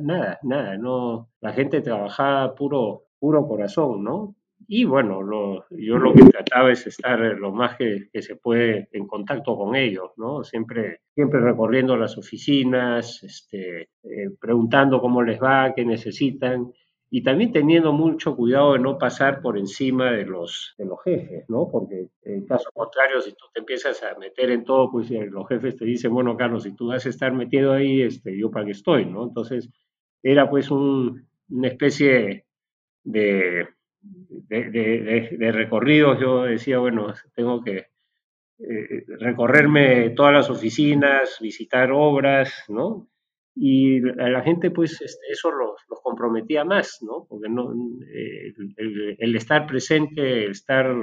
nada, 0.00 0.38
nada, 0.42 0.76
no, 0.76 1.30
la 1.40 1.52
gente 1.52 1.80
trabajaba 1.80 2.54
puro, 2.54 3.04
puro 3.18 3.46
corazón, 3.46 4.04
¿no? 4.04 4.36
Y 4.68 4.84
bueno, 4.84 5.22
lo, 5.22 5.64
yo 5.70 5.96
lo 5.96 6.12
que 6.12 6.24
trataba 6.24 6.70
es 6.70 6.86
estar 6.86 7.18
lo 7.18 7.52
más 7.52 7.76
que, 7.76 8.08
se 8.20 8.36
puede 8.36 8.88
en 8.92 9.06
contacto 9.06 9.56
con 9.56 9.74
ellos, 9.74 10.10
¿no? 10.16 10.44
Siempre, 10.44 11.00
siempre 11.14 11.40
recorriendo 11.40 11.96
las 11.96 12.18
oficinas, 12.18 13.22
este, 13.22 13.88
eh, 14.04 14.30
preguntando 14.38 15.00
cómo 15.00 15.22
les 15.22 15.40
va, 15.40 15.72
qué 15.74 15.84
necesitan 15.84 16.70
y 17.12 17.22
también 17.24 17.52
teniendo 17.52 17.92
mucho 17.92 18.36
cuidado 18.36 18.74
de 18.74 18.78
no 18.78 18.96
pasar 18.96 19.42
por 19.42 19.58
encima 19.58 20.12
de 20.12 20.24
los, 20.24 20.74
de 20.78 20.84
los 20.84 21.02
jefes, 21.02 21.44
¿no? 21.48 21.68
Porque 21.70 22.08
en 22.22 22.46
caso 22.46 22.70
contrario, 22.72 23.20
si 23.20 23.32
tú 23.32 23.46
te 23.52 23.60
empiezas 23.60 24.00
a 24.04 24.16
meter 24.16 24.50
en 24.52 24.64
todo, 24.64 24.90
pues 24.92 25.10
eh, 25.10 25.26
los 25.28 25.48
jefes 25.48 25.76
te 25.76 25.84
dicen, 25.84 26.12
bueno, 26.12 26.36
Carlos, 26.36 26.62
si 26.62 26.74
tú 26.76 26.86
vas 26.86 27.04
a 27.04 27.08
estar 27.08 27.32
metido 27.32 27.72
ahí, 27.72 28.02
este, 28.02 28.38
yo 28.38 28.50
para 28.50 28.64
qué 28.64 28.70
estoy, 28.72 29.06
¿no? 29.06 29.24
Entonces, 29.24 29.68
era 30.22 30.48
pues 30.48 30.70
un, 30.70 31.26
una 31.48 31.68
especie 31.68 32.46
de, 33.02 33.68
de, 34.48 34.70
de. 34.70 35.68
Yo 36.20 36.42
decía, 36.44 36.78
bueno, 36.78 37.12
tengo 37.34 37.60
que 37.62 37.88
eh, 38.58 39.04
recorrerme 39.18 40.10
todas 40.10 40.32
las 40.32 40.50
oficinas, 40.50 41.38
visitar 41.40 41.90
obras, 41.92 42.64
¿no? 42.68 43.08
Y 43.54 44.00
a 44.20 44.28
la 44.28 44.42
gente 44.42 44.70
pues 44.70 44.92
este, 45.00 45.26
eso 45.30 45.50
los, 45.50 45.80
comprometía 46.02 46.64
más, 46.64 46.98
¿no? 47.02 47.26
Porque 47.28 47.48
no, 47.48 47.72
eh, 48.12 48.52
el, 49.18 49.36
estar 49.36 49.66
presente, 49.66 50.44
el 50.44 50.52
estar, 50.52 50.94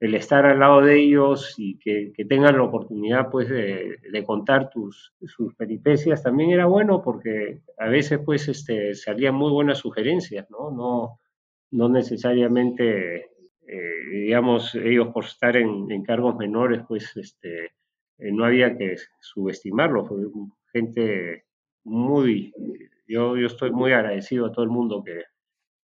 el 0.00 0.14
estar 0.14 0.46
al 0.46 0.60
lado 0.60 0.80
de 0.82 1.00
ellos 1.00 1.54
y 1.58 1.78
que, 1.78 2.12
tengan 2.28 2.56
la 2.56 2.62
oportunidad 2.62 3.30
pues 3.30 3.48
de, 3.48 4.24
contar 4.26 4.70
tus, 4.70 5.12
sus 5.26 5.54
peripecias 5.54 6.22
también 6.22 6.50
era 6.50 6.66
bueno 6.66 7.02
porque 7.02 7.60
a 7.78 7.88
veces 7.88 8.20
pues 8.24 8.48
este, 8.48 8.94
salían 8.94 9.34
muy 9.34 9.50
buenas 9.50 9.78
sugerencias, 9.78 10.48
¿no? 10.50 10.70
No, 10.70 11.20
no 11.72 11.88
necesariamente, 11.88 13.30
eh, 13.66 14.04
digamos, 14.12 14.74
ellos 14.74 15.08
por 15.08 15.24
estar 15.24 15.56
en, 15.56 16.02
cargos 16.04 16.36
menores 16.36 16.82
pues 16.86 17.16
este, 17.16 17.72
eh, 18.18 18.30
no 18.32 18.44
había 18.44 18.76
que 18.76 18.96
subestimarlos, 19.20 20.08
gente 20.72 21.44
muy, 21.84 22.52
yo, 23.06 23.36
yo 23.36 23.46
estoy 23.46 23.70
muy 23.70 23.92
agradecido 23.92 24.46
a 24.46 24.52
todo 24.52 24.64
el 24.64 24.70
mundo 24.70 25.02
que, 25.04 25.22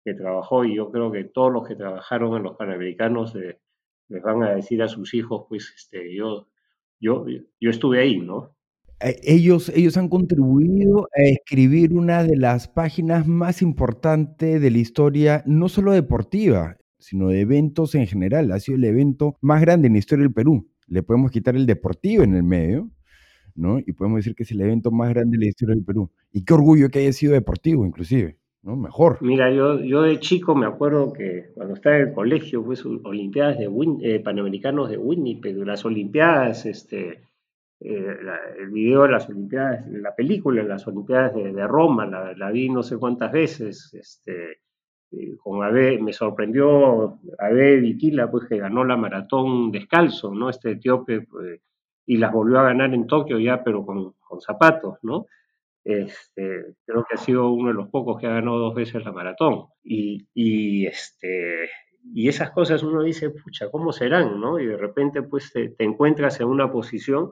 que 0.05 0.15
trabajó 0.15 0.65
y 0.65 0.77
yo 0.77 0.91
creo 0.91 1.11
que 1.13 1.25
todos 1.25 1.53
los 1.53 1.67
que 1.67 1.77
trabajaron 1.77 2.37
en 2.37 2.43
los 2.45 2.57
Panamericanos 2.57 3.35
les 3.35 4.23
van 4.23 4.43
a 4.43 4.55
decir 4.55 4.83
a 4.83 4.89
sus 4.89 5.15
hijos, 5.15 5.47
pues 5.49 5.73
este, 5.77 6.15
yo, 6.15 6.49
yo, 6.99 7.27
yo 7.61 7.71
estuve 7.71 8.01
ahí, 8.01 8.19
¿no? 8.19 8.57
Eh, 9.01 9.19
ellos, 9.23 9.71
ellos 9.71 9.97
han 9.97 10.09
contribuido 10.09 11.09
a 11.17 11.23
escribir 11.23 11.95
una 11.95 12.23
de 12.23 12.37
las 12.37 12.69
páginas 12.69 13.27
más 13.27 13.63
importantes 13.63 14.61
de 14.61 14.71
la 14.71 14.79
historia, 14.79 15.43
no 15.47 15.69
solo 15.69 15.93
deportiva, 15.93 16.77
sino 16.99 17.29
de 17.29 17.41
eventos 17.41 17.95
en 17.95 18.07
general. 18.07 18.53
Ha 18.53 18.61
sido 18.61 18.77
el 18.77 18.85
evento 18.85 19.37
más 19.41 19.61
grande 19.63 19.87
en 19.87 19.95
la 19.95 20.01
historia 20.01 20.25
del 20.25 20.35
Perú. 20.35 20.71
Le 20.87 21.03
podemos 21.03 21.31
quitar 21.31 21.57
el 21.57 21.67
deportivo 21.67 22.23
en 22.25 22.35
el 22.35 22.43
medio, 22.43 22.91
¿no? 23.55 23.79
Y 23.79 23.93
podemos 23.93 24.19
decir 24.19 24.35
que 24.35 24.43
es 24.45 24.51
el 24.51 24.61
evento 24.61 24.91
más 24.91 25.11
grande 25.11 25.37
de 25.37 25.45
la 25.45 25.49
historia 25.49 25.75
del 25.75 25.85
Perú. 25.85 26.11
Y 26.33 26.45
qué 26.45 26.55
orgullo 26.55 26.89
que 26.89 27.01
haya 27.01 27.13
sido 27.13 27.33
deportivo, 27.33 27.87
inclusive, 27.87 28.37
¿no? 28.63 28.77
Mejor. 28.77 29.19
Mira, 29.21 29.53
yo, 29.53 29.81
yo 29.81 30.03
de 30.03 30.21
chico 30.21 30.55
me 30.55 30.67
acuerdo 30.67 31.13
que 31.13 31.51
cuando 31.55 31.75
estaba 31.75 31.97
en 31.97 32.09
el 32.09 32.15
colegio, 32.15 32.65
pues, 32.65 32.85
Olimpiadas 32.85 33.59
de 33.59 33.69
eh, 34.03 34.21
Panamericanos 34.21 34.91
de 34.91 34.99
Winnipeg, 34.99 35.57
las 35.67 35.85
Olimpiadas, 35.85 36.67
este, 36.67 37.23
eh, 37.81 38.17
el 38.59 38.71
video 38.71 39.05
de 39.05 39.09
las 39.09 39.29
Olimpiadas, 39.29 39.87
la 39.91 40.15
película 40.15 40.63
de 40.63 40.69
las 40.69 40.87
Olimpiadas 40.87 41.35
de, 41.35 41.67
Roma, 41.67 42.07
la, 42.07 42.51
vi 42.51 42.69
no 42.69 42.83
sé 42.83 42.99
cuántas 42.99 43.33
veces, 43.33 43.91
este, 43.95 44.61
eh, 45.13 45.37
con 45.39 45.63
Abe, 45.65 45.99
me 45.99 46.13
sorprendió 46.13 47.19
Abe 47.39 47.81
Viquila, 47.81 48.31
pues 48.31 48.47
que 48.47 48.59
ganó 48.59 48.85
la 48.85 48.97
maratón 48.97 49.73
descalzo, 49.73 50.35
¿no? 50.35 50.51
Este 50.51 50.73
etíope, 50.73 51.23
pues, 51.23 51.61
y 52.11 52.17
las 52.17 52.33
volvió 52.33 52.59
a 52.59 52.65
ganar 52.65 52.93
en 52.93 53.07
Tokio 53.07 53.39
ya, 53.39 53.63
pero 53.63 53.87
con, 53.87 54.15
con 54.19 54.41
zapatos, 54.41 54.99
¿no? 55.03 55.27
Este, 55.85 56.75
creo 56.85 57.07
que 57.09 57.15
ha 57.15 57.19
sido 57.19 57.53
uno 57.53 57.69
de 57.69 57.75
los 57.75 57.89
pocos 57.89 58.21
que 58.21 58.27
ha 58.27 58.31
ganado 58.35 58.59
dos 58.59 58.75
veces 58.75 59.05
la 59.05 59.13
maratón. 59.13 59.67
Y, 59.85 60.27
y, 60.35 60.87
este, 60.87 61.71
y 62.13 62.29
esas 62.29 62.51
cosas 62.51 62.83
uno 62.83 63.05
dice, 63.05 63.31
pucha, 63.31 63.71
¿cómo 63.71 63.93
serán? 63.93 64.41
¿no? 64.41 64.59
Y 64.59 64.67
de 64.67 64.77
repente 64.77 65.23
pues 65.23 65.53
te, 65.53 65.73
encuentras 65.79 66.41
en 66.41 66.49
una 66.49 66.73
posición 66.73 67.31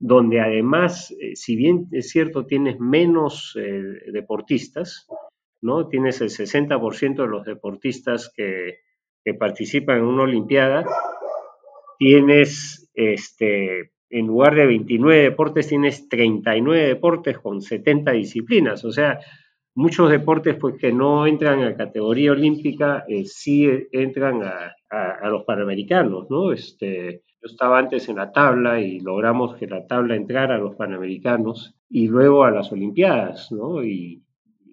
donde 0.00 0.40
además, 0.40 1.14
eh, 1.20 1.36
si 1.36 1.54
bien 1.54 1.86
es 1.92 2.10
cierto, 2.10 2.46
tienes 2.46 2.80
menos 2.80 3.56
eh, 3.56 4.10
deportistas, 4.10 5.06
¿no? 5.62 5.86
Tienes 5.86 6.20
el 6.20 6.30
60% 6.30 7.22
de 7.22 7.28
los 7.28 7.46
deportistas 7.46 8.32
que, 8.36 8.80
que 9.24 9.34
participan 9.34 9.98
en 9.98 10.04
una 10.04 10.24
Olimpiada, 10.24 10.84
tienes 11.96 12.90
este, 12.92 13.92
en 14.10 14.26
lugar 14.26 14.54
de 14.54 14.66
29 14.66 15.22
deportes 15.22 15.68
tienes 15.68 16.08
39 16.08 16.86
deportes 16.86 17.38
con 17.38 17.60
70 17.60 18.12
disciplinas. 18.12 18.84
O 18.84 18.92
sea, 18.92 19.18
muchos 19.74 20.10
deportes 20.10 20.56
pues 20.56 20.76
que 20.78 20.92
no 20.92 21.26
entran 21.26 21.62
a 21.62 21.76
categoría 21.76 22.32
olímpica 22.32 23.04
eh, 23.08 23.24
sí 23.24 23.68
entran 23.92 24.42
a, 24.42 24.72
los 25.28 25.44
panamericanos, 25.44 26.30
¿no? 26.30 26.52
Este, 26.52 27.22
yo 27.42 27.46
estaba 27.46 27.78
antes 27.78 28.08
en 28.08 28.16
la 28.16 28.32
tabla 28.32 28.80
y 28.80 29.00
logramos 29.00 29.56
que 29.56 29.66
la 29.66 29.86
tabla 29.86 30.14
entrara 30.14 30.54
a 30.54 30.58
los 30.58 30.76
panamericanos 30.76 31.76
y 31.90 32.06
luego 32.06 32.44
a 32.44 32.50
las 32.50 32.72
olimpiadas, 32.72 33.52
¿no? 33.52 33.84
Y, 33.84 34.22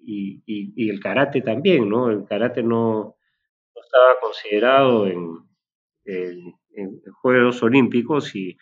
el 0.06 1.00
karate 1.00 1.40
también, 1.40 1.88
¿no? 1.88 2.10
El 2.10 2.24
karate 2.26 2.62
no, 2.62 3.16
estaba 3.74 4.20
considerado 4.20 5.06
en, 5.06 5.38
en 6.04 7.02
Juegos 7.22 7.62
Olímpicos 7.62 8.34
y 8.36 8.56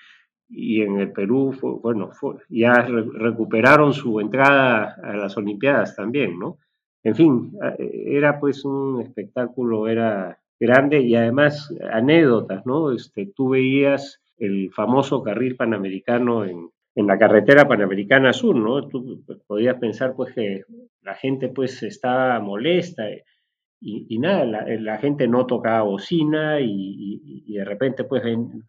y 0.54 0.82
en 0.82 1.00
el 1.00 1.12
Perú, 1.12 1.54
bueno, 1.82 2.10
ya 2.48 2.72
recuperaron 2.82 3.94
su 3.94 4.20
entrada 4.20 4.96
a 5.02 5.16
las 5.16 5.36
Olimpiadas 5.36 5.96
también, 5.96 6.38
¿no? 6.38 6.58
En 7.02 7.16
fin, 7.16 7.52
era 7.78 8.38
pues 8.38 8.64
un 8.64 9.00
espectáculo, 9.00 9.88
era 9.88 10.38
grande 10.60 11.00
y 11.00 11.16
además 11.16 11.74
anécdotas, 11.90 12.64
¿no? 12.66 12.92
Este, 12.92 13.32
tú 13.34 13.48
veías 13.50 14.20
el 14.36 14.70
famoso 14.72 15.22
carril 15.22 15.56
panamericano 15.56 16.44
en, 16.44 16.70
en 16.94 17.06
la 17.06 17.18
carretera 17.18 17.66
panamericana 17.66 18.32
sur, 18.32 18.54
¿no? 18.54 18.86
Tú 18.86 19.24
podías 19.46 19.76
pensar 19.78 20.14
pues 20.14 20.34
que 20.34 20.64
la 21.00 21.14
gente 21.14 21.48
pues 21.48 21.82
estaba 21.82 22.38
molesta, 22.40 23.04
y, 23.84 24.18
nada, 24.20 24.44
la, 24.44 24.98
gente 24.98 25.26
no 25.26 25.44
tocaba 25.44 25.82
bocina 25.82 26.60
y, 26.60 27.52
de 27.52 27.64
repente 27.64 28.04
pues 28.04 28.22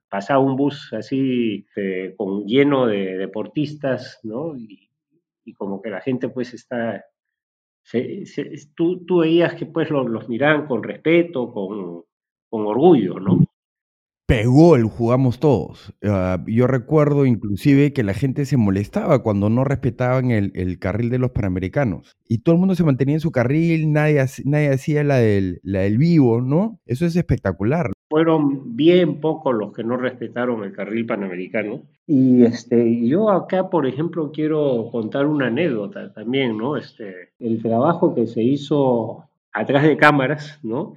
pasaba 0.10 0.39
un 0.39 0.56
bus 0.56 0.91
así 0.93 1.65
eh, 1.76 2.15
con 2.17 2.45
lleno 2.45 2.88
de 2.88 3.17
deportistas, 3.17 4.19
¿no? 4.23 4.58
Y, 4.58 4.89
como 5.56 5.82
que 5.82 5.89
la 5.89 6.02
gente 6.02 6.30
pues 6.30 6.54
está, 6.54 7.06
tú, 8.76 9.06
tú, 9.06 9.19
veías 9.19 9.54
que 9.56 9.65
pues 9.65 9.89
los, 9.89 10.10
los 10.10 10.28
miraban 10.30 10.65
con 10.67 10.82
respeto, 10.82 11.52
con, 11.52 12.04
con 12.49 12.65
orgullo, 12.65 13.19
¿no? 13.19 13.42
Pegó 14.25 14.75
el 14.75 14.86
jugamos 14.86 15.39
todos. 15.39 15.93
Ah, 16.03 16.43
yo 16.47 16.67
recuerdo 16.67 17.25
inclusive 17.25 17.93
que 17.93 18.03
la 18.03 18.13
gente 18.13 18.45
se 18.45 18.57
molestaba 18.57 19.21
cuando 19.21 19.49
no 19.49 19.63
respetaban 19.63 20.31
el, 20.31 20.79
carril 20.79 21.09
de 21.09 21.19
los 21.19 21.31
panamericanos. 21.31 22.15
Y 22.27 22.39
todo 22.39 22.55
el 22.55 22.59
mundo 22.59 22.75
se 22.75 22.83
mantenía 22.83 23.15
en 23.15 23.21
su 23.21 23.31
carril, 23.31 23.91
nadie, 23.91 24.23
nadie 24.45 24.69
hacía 24.69 25.03
la 25.03 25.17
del, 25.17 25.59
la 25.63 25.81
del 25.81 25.97
vivo, 25.97 26.41
¿no? 26.41 26.79
Eso 26.86 27.05
es 27.05 27.15
espectacular. 27.15 27.91
Fueron 28.09 28.75
bien 28.75 29.19
pocos 29.19 29.55
los 29.55 29.73
que 29.73 29.83
no 29.83 29.97
respetaron 29.97 30.63
el 30.63 30.71
carril 30.71 31.05
panamericano. 31.05 31.83
Y 32.05 32.43
este, 32.43 33.05
yo 33.07 33.29
acá, 33.29 33.69
por 33.69 33.88
ejemplo, 33.88 34.31
quiero 34.31 34.89
contar 34.91 35.25
una 35.25 35.47
anécdota 35.47 36.13
también, 36.13 36.57
¿no? 36.57 36.77
Este, 36.77 37.31
el 37.39 37.62
trabajo 37.62 38.13
que 38.13 38.27
se 38.27 38.43
hizo 38.43 39.29
atrás 39.51 39.83
de 39.83 39.97
cámaras, 39.97 40.59
¿no? 40.63 40.95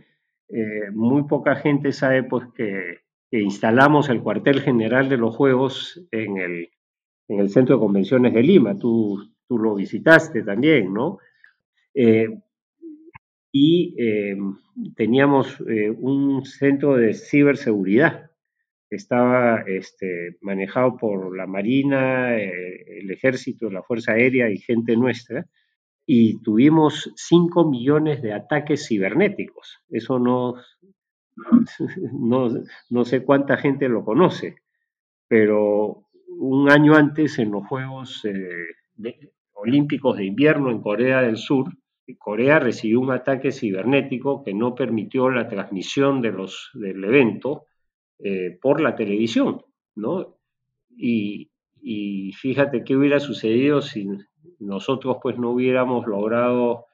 Eh, 0.48 0.90
muy 0.92 1.24
poca 1.24 1.56
gente 1.56 1.92
sabe 1.92 2.22
pues 2.22 2.46
que 2.54 3.05
que 3.36 3.42
instalamos 3.42 4.08
el 4.08 4.22
cuartel 4.22 4.62
general 4.62 5.10
de 5.10 5.18
los 5.18 5.36
Juegos 5.36 6.02
en 6.10 6.38
el, 6.38 6.70
en 7.28 7.40
el 7.40 7.50
Centro 7.50 7.76
de 7.76 7.80
Convenciones 7.80 8.32
de 8.32 8.42
Lima. 8.42 8.78
Tú, 8.78 9.22
tú 9.46 9.58
lo 9.58 9.74
visitaste 9.74 10.42
también, 10.42 10.94
¿no? 10.94 11.18
y 13.52 13.94
teníamos 14.94 15.60
un 15.60 16.44
centro 16.44 16.96
de 16.96 17.12
ciberseguridad 17.12 18.30
estaba 18.90 19.62
este, 19.66 20.36
manejado 20.40 20.96
por 20.96 21.36
la 21.36 21.46
Marina, 21.46 22.36
el 22.38 23.10
Ejército, 23.10 23.70
la 23.70 23.82
Fuerza 23.82 24.12
Aérea 24.12 24.50
y 24.50 24.58
gente 24.58 24.96
nuestra, 24.96 25.46
y 26.06 26.40
tuvimos 26.42 27.12
5 27.16 27.68
millones 27.68 28.22
de 28.22 28.32
ataques 28.32 28.86
cibernéticos. 28.86 29.78
Eso 29.88 30.18
no, 32.12 32.48
no, 32.90 33.04
sé 33.04 33.24
cuánta 33.24 33.56
gente 33.56 33.88
lo 33.88 34.04
conoce, 34.04 34.56
pero 35.28 36.08
un 36.28 36.70
año 36.70 36.94
antes 36.94 37.38
en 37.38 37.50
los 37.50 37.66
Juegos 37.66 38.24
eh, 38.24 39.12
Olímpicos 39.54 40.16
de 40.16 40.24
Invierno 40.24 40.70
en 40.70 40.80
Corea 40.80 41.22
del 41.22 41.36
Sur, 41.36 41.72
Corea 42.18 42.60
recibió 42.60 43.00
un 43.00 43.10
ataque 43.10 43.50
cibernético 43.50 44.44
que 44.44 44.54
no 44.54 44.74
permitió 44.74 45.28
la 45.28 45.48
transmisión 45.48 46.20
de 46.22 46.30
los, 46.30 46.70
del 46.74 47.02
evento 47.02 47.66
eh, 48.18 48.56
por 48.62 48.80
la 48.80 48.94
televisión, 48.94 49.62
¿no? 49.96 50.38
Y, 50.96 51.50
y 51.82 52.32
fíjate 52.32 52.84
qué 52.84 52.96
hubiera 52.96 53.18
sucedido 53.18 53.82
si 53.82 54.08
nosotros 54.60 55.18
pues 55.20 55.36
no 55.36 55.50
hubiéramos 55.50 56.06
logrado 56.06 56.86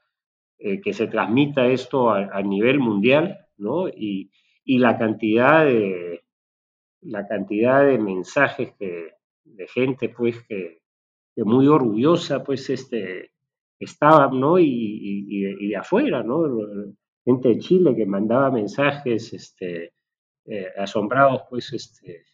eh, 0.65 0.81
que 0.81 0.93
se 0.93 1.09
transmita 1.09 1.67
esto 1.67 2.11
a, 2.11 2.41
nivel 2.43 2.79
mundial, 2.79 3.42
¿no? 3.63 3.89
Y, 3.89 4.31
la 4.65 4.97
cantidad 4.99 5.65
de 5.67 6.23
la 7.03 7.27
cantidad 7.27 7.85
de 7.85 7.99
mensajes 7.99 8.73
que, 8.79 9.13
de 9.45 9.67
gente 9.69 10.09
pues 10.09 10.43
que, 10.49 10.83
muy 11.37 11.67
orgullosa 11.67 12.45
pues 12.45 12.69
este 12.71 13.33
estaba, 13.79 14.31
¿no? 14.31 14.59
Y, 14.59 15.75
afuera, 15.75 16.23
¿no? 16.23 16.45
Gente 17.25 17.49
de 17.49 17.59
Chile 17.59 17.97
que 17.97 18.07
mandaba 18.07 18.51
mensajes 18.51 19.33
este, 19.33 19.93
eh, 20.47 20.69
asombrados 20.77 21.43
pues 21.49 21.73
este, 21.73 22.25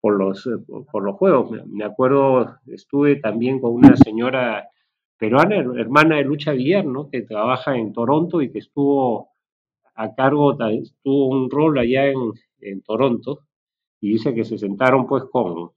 por 0.00 0.18
los, 0.18 0.46
eh, 0.46 0.50
por 0.90 1.02
los 1.02 1.16
juegos. 1.16 1.66
Me 1.66 1.84
acuerdo, 1.84 2.58
estuve 2.66 3.16
también 3.16 3.60
con 3.60 3.72
una 3.72 3.96
señora 3.96 4.68
peruana, 5.18 5.56
hermana 5.56 6.16
de 6.16 6.24
Lucha 6.24 6.52
Villar, 6.52 6.84
que 7.10 7.22
trabaja 7.22 7.76
en 7.76 7.92
Toronto 7.92 8.40
y 8.40 8.50
que 8.50 8.58
estuvo 8.58 9.29
a 9.94 10.14
cargo, 10.14 10.56
tuvo 11.02 11.28
un 11.28 11.50
rol 11.50 11.78
allá 11.78 12.06
en, 12.06 12.32
en 12.60 12.82
Toronto, 12.82 13.40
y 14.00 14.12
dice 14.12 14.34
que 14.34 14.44
se 14.44 14.58
sentaron 14.58 15.06
pues 15.06 15.24
con, 15.30 15.70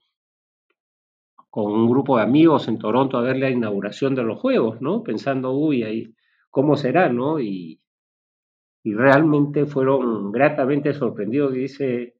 con 1.49 1.71
un 1.71 1.89
grupo 1.89 2.17
de 2.17 2.23
amigos 2.23 2.67
en 2.67 2.79
Toronto 2.79 3.17
a 3.17 3.21
ver 3.21 3.37
la 3.37 3.49
inauguración 3.49 4.15
de 4.15 4.23
los 4.23 4.39
Juegos, 4.39 4.81
¿no? 4.81 5.03
Pensando, 5.03 5.51
uy, 5.51 5.83
ahí, 5.83 6.13
¿cómo 6.49 6.77
será, 6.77 7.09
no? 7.09 7.39
Y, 7.39 7.81
y 8.83 8.93
realmente 8.93 9.65
fueron 9.65 10.31
gratamente 10.31 10.93
sorprendidos, 10.93 11.53
dice, 11.53 12.15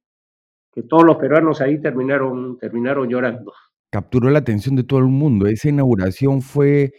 que 0.74 0.84
todos 0.84 1.04
los 1.04 1.18
peruanos 1.18 1.62
ahí 1.62 1.80
terminaron, 1.80 2.58
terminaron 2.58 3.08
llorando. 3.08 3.54
Capturó 3.92 4.30
la 4.30 4.40
atención 4.40 4.76
de 4.76 4.84
todo 4.84 5.00
el 5.00 5.06
mundo. 5.06 5.46
Esa 5.46 5.70
inauguración 5.70 6.42
fue, 6.42 6.94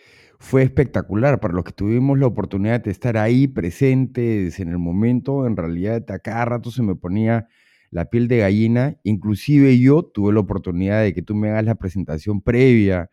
fue 0.44 0.62
espectacular. 0.62 1.40
Para 1.40 1.54
los 1.54 1.64
que 1.64 1.72
tuvimos 1.72 2.18
la 2.18 2.26
oportunidad 2.26 2.82
de 2.82 2.90
estar 2.90 3.16
ahí 3.16 3.48
presentes 3.48 4.60
en 4.60 4.68
el 4.68 4.78
momento, 4.78 5.46
en 5.46 5.56
realidad 5.56 6.08
a 6.10 6.18
cada 6.18 6.44
rato 6.44 6.70
se 6.70 6.82
me 6.82 6.94
ponía 6.94 7.48
la 7.90 8.04
piel 8.10 8.28
de 8.28 8.38
gallina. 8.38 8.98
Inclusive 9.04 9.78
yo 9.78 10.02
tuve 10.02 10.34
la 10.34 10.40
oportunidad 10.40 11.02
de 11.02 11.14
que 11.14 11.22
tú 11.22 11.34
me 11.34 11.48
hagas 11.48 11.64
la 11.64 11.76
presentación 11.76 12.42
previa 12.42 13.10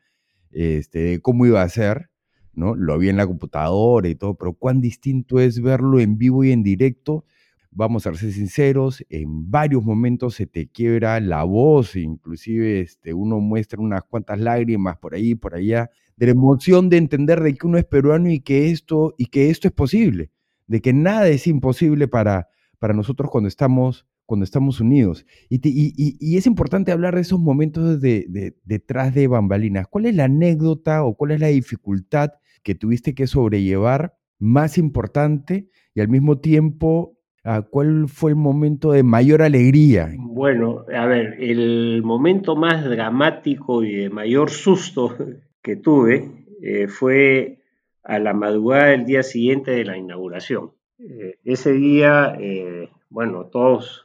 este, 0.52 1.00
de 1.00 1.22
cómo 1.22 1.46
iba 1.46 1.62
a 1.62 1.70
ser, 1.70 2.10
¿no? 2.54 2.76
Lo 2.76 2.98
vi 2.98 3.08
en 3.08 3.18
la 3.18 3.26
computadora 3.26 4.10
y 4.10 4.16
todo, 4.16 4.36
pero 4.36 4.54
cuán 4.54 4.82
distinto 4.82 5.40
es 5.40 5.62
verlo 5.62 6.02
en 6.02 6.18
vivo 6.18 6.44
y 6.44 6.52
en 6.52 6.64
directo 6.64 7.26
vamos 7.72 8.06
a 8.06 8.14
ser 8.14 8.34
sinceros, 8.34 9.06
en 9.08 9.50
varios 9.50 9.84
momentos 9.86 10.36
se 10.36 10.46
te 10.46 10.68
quiebra 10.68 11.22
la 11.22 11.46
voz, 11.46 11.96
inclusive 11.96 12.82
este, 12.82 13.14
uno 13.14 13.40
muestra 13.40 13.80
unas 13.80 14.04
cuantas 14.04 14.40
lágrimas 14.42 14.98
por 14.98 15.16
ahí, 15.16 15.36
por 15.36 15.56
allá, 15.56 15.90
de 16.18 16.26
la 16.28 16.32
emoción 16.32 16.90
de 16.90 16.98
entender 16.98 17.42
de 17.42 17.54
que 17.56 17.68
uno 17.68 17.78
es 17.78 17.86
peruano 17.86 18.30
y 18.30 18.40
que 18.40 18.70
esto, 18.72 19.14
y 19.18 19.28
que 19.28 19.50
esto 19.50 19.68
es 19.68 19.74
posible, 19.74 20.32
de 20.68 20.82
que 20.82 20.94
nada 20.94 21.28
es 21.28 21.48
imposible 21.48 22.08
para, 22.08 22.48
para 22.80 22.94
nosotros 22.94 23.30
cuando 23.32 23.48
estamos, 23.48 24.08
cuando 24.26 24.44
estamos 24.44 24.80
unidos. 24.80 25.26
Y, 25.50 25.62
y, 25.64 26.38
es 26.38 26.46
importante 26.46 26.92
hablar 26.92 27.16
de 27.16 27.22
esos 27.22 27.40
momentos 27.40 28.00
de, 28.02 28.56
detrás 28.64 29.14
de 29.14 29.28
bambalinas. 29.28 29.88
¿Cuál 29.88 30.06
es 30.06 30.16
la 30.16 30.26
anécdota 30.26 31.04
o 31.04 31.16
cuál 31.16 31.32
es 31.32 31.40
la 31.40 31.48
dificultad 31.48 32.32
que 32.64 32.76
tuviste 32.76 33.16
que 33.16 33.28
sobrellevar 33.28 34.16
más 34.40 34.78
importante 34.78 35.68
y 35.94 36.02
al 36.02 36.08
mismo 36.08 36.40
tiempo 36.40 37.18
Ah, 37.44 37.64
¿Cuál 37.68 38.08
fue 38.08 38.32
el 38.32 38.36
momento 38.38 38.92
de 38.92 39.02
mayor 39.02 39.42
alegría? 39.42 40.14
Bueno, 40.16 40.86
a 40.96 41.08
ver, 41.08 41.38
el 41.40 42.04
momento 42.04 42.56
más 42.56 42.86
dramático 42.86 43.84
y 43.84 43.96
de 43.96 44.10
mayor 44.12 44.52
susto 44.52 45.16
que 45.62 45.76
tuve 45.76 46.46
eh, 46.62 46.88
fue 46.88 47.60
a 48.04 48.20
la 48.20 48.34
madrugada 48.34 48.88
del 48.88 49.06
día 49.06 49.24
siguiente 49.24 49.72
de 49.72 49.86
la 49.86 49.98
inauguración. 49.98 50.72
Eh, 51.00 51.40
ese 51.44 51.74
día, 51.74 52.36
eh, 52.40 52.90
bueno, 53.10 53.46
todos 53.46 54.04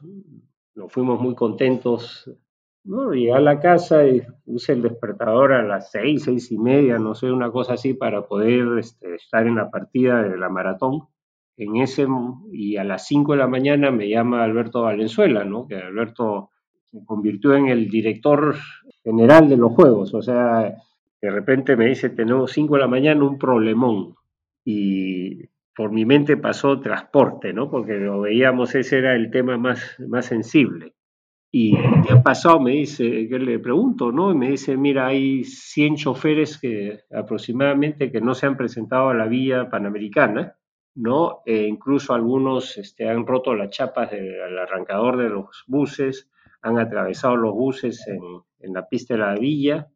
nos 0.75 0.93
fuimos 0.93 1.21
muy 1.21 1.35
contentos. 1.35 2.31
¿no? 2.85 3.13
Llegué 3.13 3.33
a 3.33 3.41
la 3.41 3.61
casa 3.61 4.07
y 4.07 4.23
puse 4.45 4.73
el 4.73 4.83
despertador 4.83 5.53
a 5.53 5.63
las 5.63 5.91
seis, 5.91 6.25
seis 6.25 6.53
y 6.53 6.59
media, 6.59 6.99
no 6.99 7.15
sé, 7.15 7.31
una 7.31 7.51
cosa 7.51 7.75
así, 7.75 7.95
para 7.95 8.27
poder 8.27 8.79
este, 8.79 9.17
estar 9.17 9.47
en 9.47 9.57
la 9.57 9.71
partida 9.71 10.23
de 10.23 10.37
la 10.37 10.49
maratón 10.49 11.09
en 11.57 11.77
ese, 11.77 12.07
y 12.53 12.77
a 12.77 12.85
las 12.85 13.07
5 13.07 13.33
de 13.33 13.39
la 13.39 13.47
mañana 13.47 13.91
me 13.91 14.09
llama 14.09 14.45
Alberto 14.45 14.83
Valenzuela, 14.83 15.45
¿no? 15.45 15.67
Que 15.67 15.77
Alberto 15.77 16.51
se 16.85 17.05
convirtió 17.05 17.55
en 17.55 17.69
el 17.69 17.89
director 17.89 18.57
general 19.03 19.49
de 19.49 19.57
los 19.57 19.73
juegos, 19.73 20.13
o 20.15 20.21
sea, 20.21 20.77
de 21.27 21.33
repente 21.33 21.77
me 21.77 21.87
dice, 21.87 22.11
tenemos 22.11 22.53
5 22.53 22.75
de 22.75 22.81
la 22.81 22.87
mañana 22.87 23.25
un 23.25 23.37
problemón, 23.37 24.15
y 24.65 25.49
por 25.75 25.91
mi 25.91 26.05
mente 26.05 26.37
pasó 26.37 26.79
transporte, 26.81 27.53
¿no? 27.53 27.69
Porque 27.69 27.95
lo 27.95 28.21
veíamos, 28.21 28.77
ese 28.77 28.99
era 28.99 29.17
el 29.17 29.33
tema 29.33 29.59
más, 29.59 29.97
más 30.07 30.27
sensible. 30.27 30.95
Y 31.51 31.77
¿qué 32.07 32.13
ha 32.13 32.23
pasado? 32.23 32.61
Me 32.61 32.73
dice, 32.73 33.29
que 33.29 33.39
le 33.41 33.59
pregunto, 33.59 34.13
¿no? 34.13 34.31
Y 34.31 34.37
me 34.37 34.51
dice, 34.51 34.77
mira, 34.77 35.09
hay 35.09 35.43
100 35.43 35.97
choferes 35.97 36.59
que 36.59 37.01
aproximadamente 37.13 38.13
que 38.13 38.21
no 38.21 38.35
se 38.35 38.47
han 38.47 38.57
presentado 38.57 39.09
a 39.09 39.15
la 39.15 39.27
vía 39.27 39.69
panamericana, 39.69 40.57
¿no? 40.95 41.43
E 41.45 41.67
incluso 41.67 42.15
algunos 42.15 42.79
este, 42.79 43.09
han 43.09 43.27
roto 43.27 43.53
las 43.55 43.71
chapas 43.71 44.13
del 44.13 44.59
arrancador 44.59 45.17
de 45.17 45.29
los 45.29 45.65
buses, 45.67 46.31
han 46.63 46.79
atravesado 46.79 47.37
los 47.37 47.53
buses 47.53 48.07
en, 48.07 48.73
la 48.73 48.89
pista 48.89 49.15
de 49.15 49.21
la 49.21 49.35
villa 49.35 49.89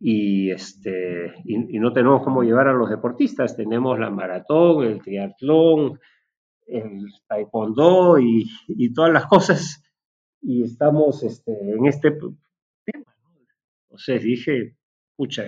y, 0.00 0.50
este, 0.50 1.34
y, 1.44 1.78
no 1.78 1.92
tenemos 1.92 2.24
cómo 2.24 2.42
llevar 2.42 2.68
a 2.68 2.72
los 2.72 2.90
deportistas. 2.90 3.56
Tenemos 3.56 3.98
la 3.98 4.10
maratón, 4.10 4.84
el 4.84 5.02
triatlón, 5.02 6.00
el 6.66 7.06
taekwondo 7.28 8.18
y, 8.18 8.48
todas 8.94 9.12
las 9.12 9.26
cosas 9.26 9.82
y 10.42 10.64
estamos 10.64 11.22
este, 11.22 11.52
en 11.52 11.86
este 11.86 12.12
tema. 12.12 13.14
Entonces 13.84 14.22
dije, 14.22 14.76
pucha, 15.14 15.44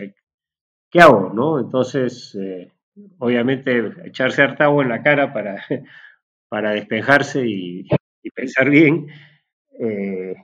¿qué 0.90 1.00
hago? 1.00 1.32
No? 1.34 1.58
Entonces... 1.58 2.38
Eh, 2.40 2.70
obviamente 3.18 3.92
echarse 4.04 4.42
harta 4.42 4.64
agua 4.64 4.82
en 4.82 4.90
la 4.90 5.02
cara 5.02 5.32
para, 5.32 5.62
para 6.48 6.72
despejarse 6.72 7.42
y, 7.46 7.86
pensar 8.34 8.70
bien. 8.70 9.08
Eh, 9.78 10.34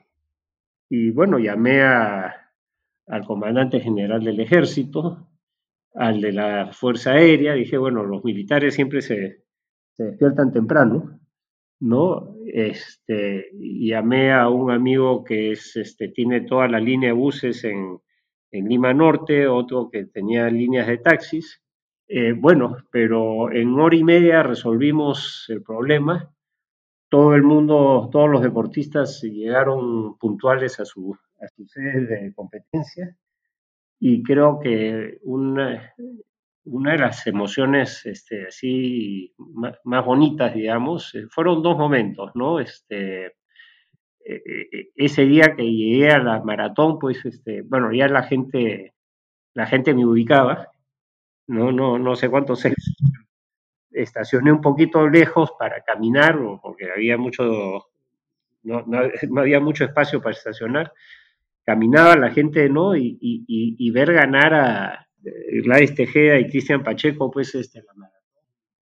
y 0.91 1.11
bueno, 1.11 1.39
llamé 1.39 1.83
al 3.09 3.25
comandante 3.25 3.81
general 3.81 4.23
del 4.23 4.41
ejército, 4.41 5.29
al 5.95 6.21
de 6.21 6.33
la 6.33 6.73
Fuerza 6.73 7.13
Aérea, 7.13 7.55
dije, 7.55 7.79
bueno, 7.79 8.05
los 8.05 8.25
militares 8.25 8.75
siempre 8.75 9.01
se, 9.03 9.45
despiertan 9.97 10.53
temprano, 10.53 11.19
¿no? 11.81 12.35
Este, 12.47 13.51
llamé 13.53 14.33
a 14.33 14.49
un 14.49 14.71
amigo 14.71 15.25
que 15.25 15.53
es, 15.53 15.77
este, 15.77 16.09
tiene 16.09 16.43
toda 16.43 16.69
la 16.69 16.79
línea 16.81 17.09
de 17.09 17.15
buses 17.15 17.65
en, 17.65 17.99
en 18.53 18.69
Lima 18.69 18.95
Norte, 18.95 19.49
otro 19.49 19.91
que 19.91 20.05
tenía 20.07 20.49
líneas 20.49 20.87
de 20.87 20.99
taxis, 20.99 21.63
eh, 22.11 22.33
bueno, 22.33 22.77
pero 22.91 23.53
en 23.53 23.79
hora 23.79 23.95
y 23.95 24.03
media 24.03 24.43
resolvimos 24.43 25.45
el 25.49 25.63
problema. 25.63 26.33
Todo 27.11 27.35
el 27.35 27.43
mundo, 27.43 28.09
todos 28.11 28.31
los 28.31 28.43
deportistas 28.43 29.23
llegaron 29.23 30.17
puntuales 30.19 30.81
a 30.81 30.87
su, 30.87 31.17
a 31.41 31.49
su 31.49 31.67
sede 31.67 32.07
de 32.07 32.33
competencia 32.35 33.17
y 34.01 34.23
creo 34.23 34.61
que 34.61 35.19
una, 35.23 35.95
una 36.65 36.93
de 36.93 36.99
las 36.99 37.27
emociones 37.27 38.05
este, 38.07 38.47
así 38.47 39.35
más, 39.85 40.05
bonitas, 40.05 40.55
digamos, 40.55 41.15
eh, 41.15 41.27
fueron 41.31 41.63
dos 41.63 41.77
momentos, 41.77 42.31
¿no? 42.35 42.61
Este, 42.61 43.27
eh, 44.25 44.91
ese 44.95 45.25
día 45.25 45.55
que 45.57 45.65
llegué 45.65 46.11
a 46.11 46.19
la 46.19 46.41
maratón, 46.43 46.99
pues, 46.99 47.25
este, 47.25 47.63
bueno, 47.63 47.93
ya 47.93 48.09
la 48.09 48.23
gente, 48.23 48.95
la 49.55 49.67
gente 49.67 49.95
me 49.95 50.07
ubicaba 50.07 50.69
no, 51.49 51.73
no, 51.73 51.99
no 51.99 52.15
sé 52.15 52.29
cuántos 52.29 52.63
estacioné 53.91 54.53
un 54.53 54.61
poquito 54.61 55.09
lejos 55.09 55.51
para 55.59 55.83
caminar, 55.83 56.39
porque 56.63 56.91
había 56.93 57.17
mucho, 57.17 57.87
no, 58.63 58.85
no, 58.87 59.41
había 59.41 59.59
mucho 59.59 59.85
espacio 59.85 60.21
para 60.21 60.37
estacionar. 60.37 60.93
Caminaba 61.69 62.17
la 62.17 62.31
gente, 62.31 62.71
¿no? 62.71 62.97
Y, 62.97 63.19
y, 63.21 63.45
y 63.47 63.91
ver 63.91 64.15
ganar 64.15 64.55
a 64.55 65.07
Gladys 65.65 65.95
Tejeda 65.95 66.39
y 66.39 66.49
Cristian 66.49 66.83
Pacheco, 66.83 67.31
pues, 67.31 67.55
este, 67.55 67.83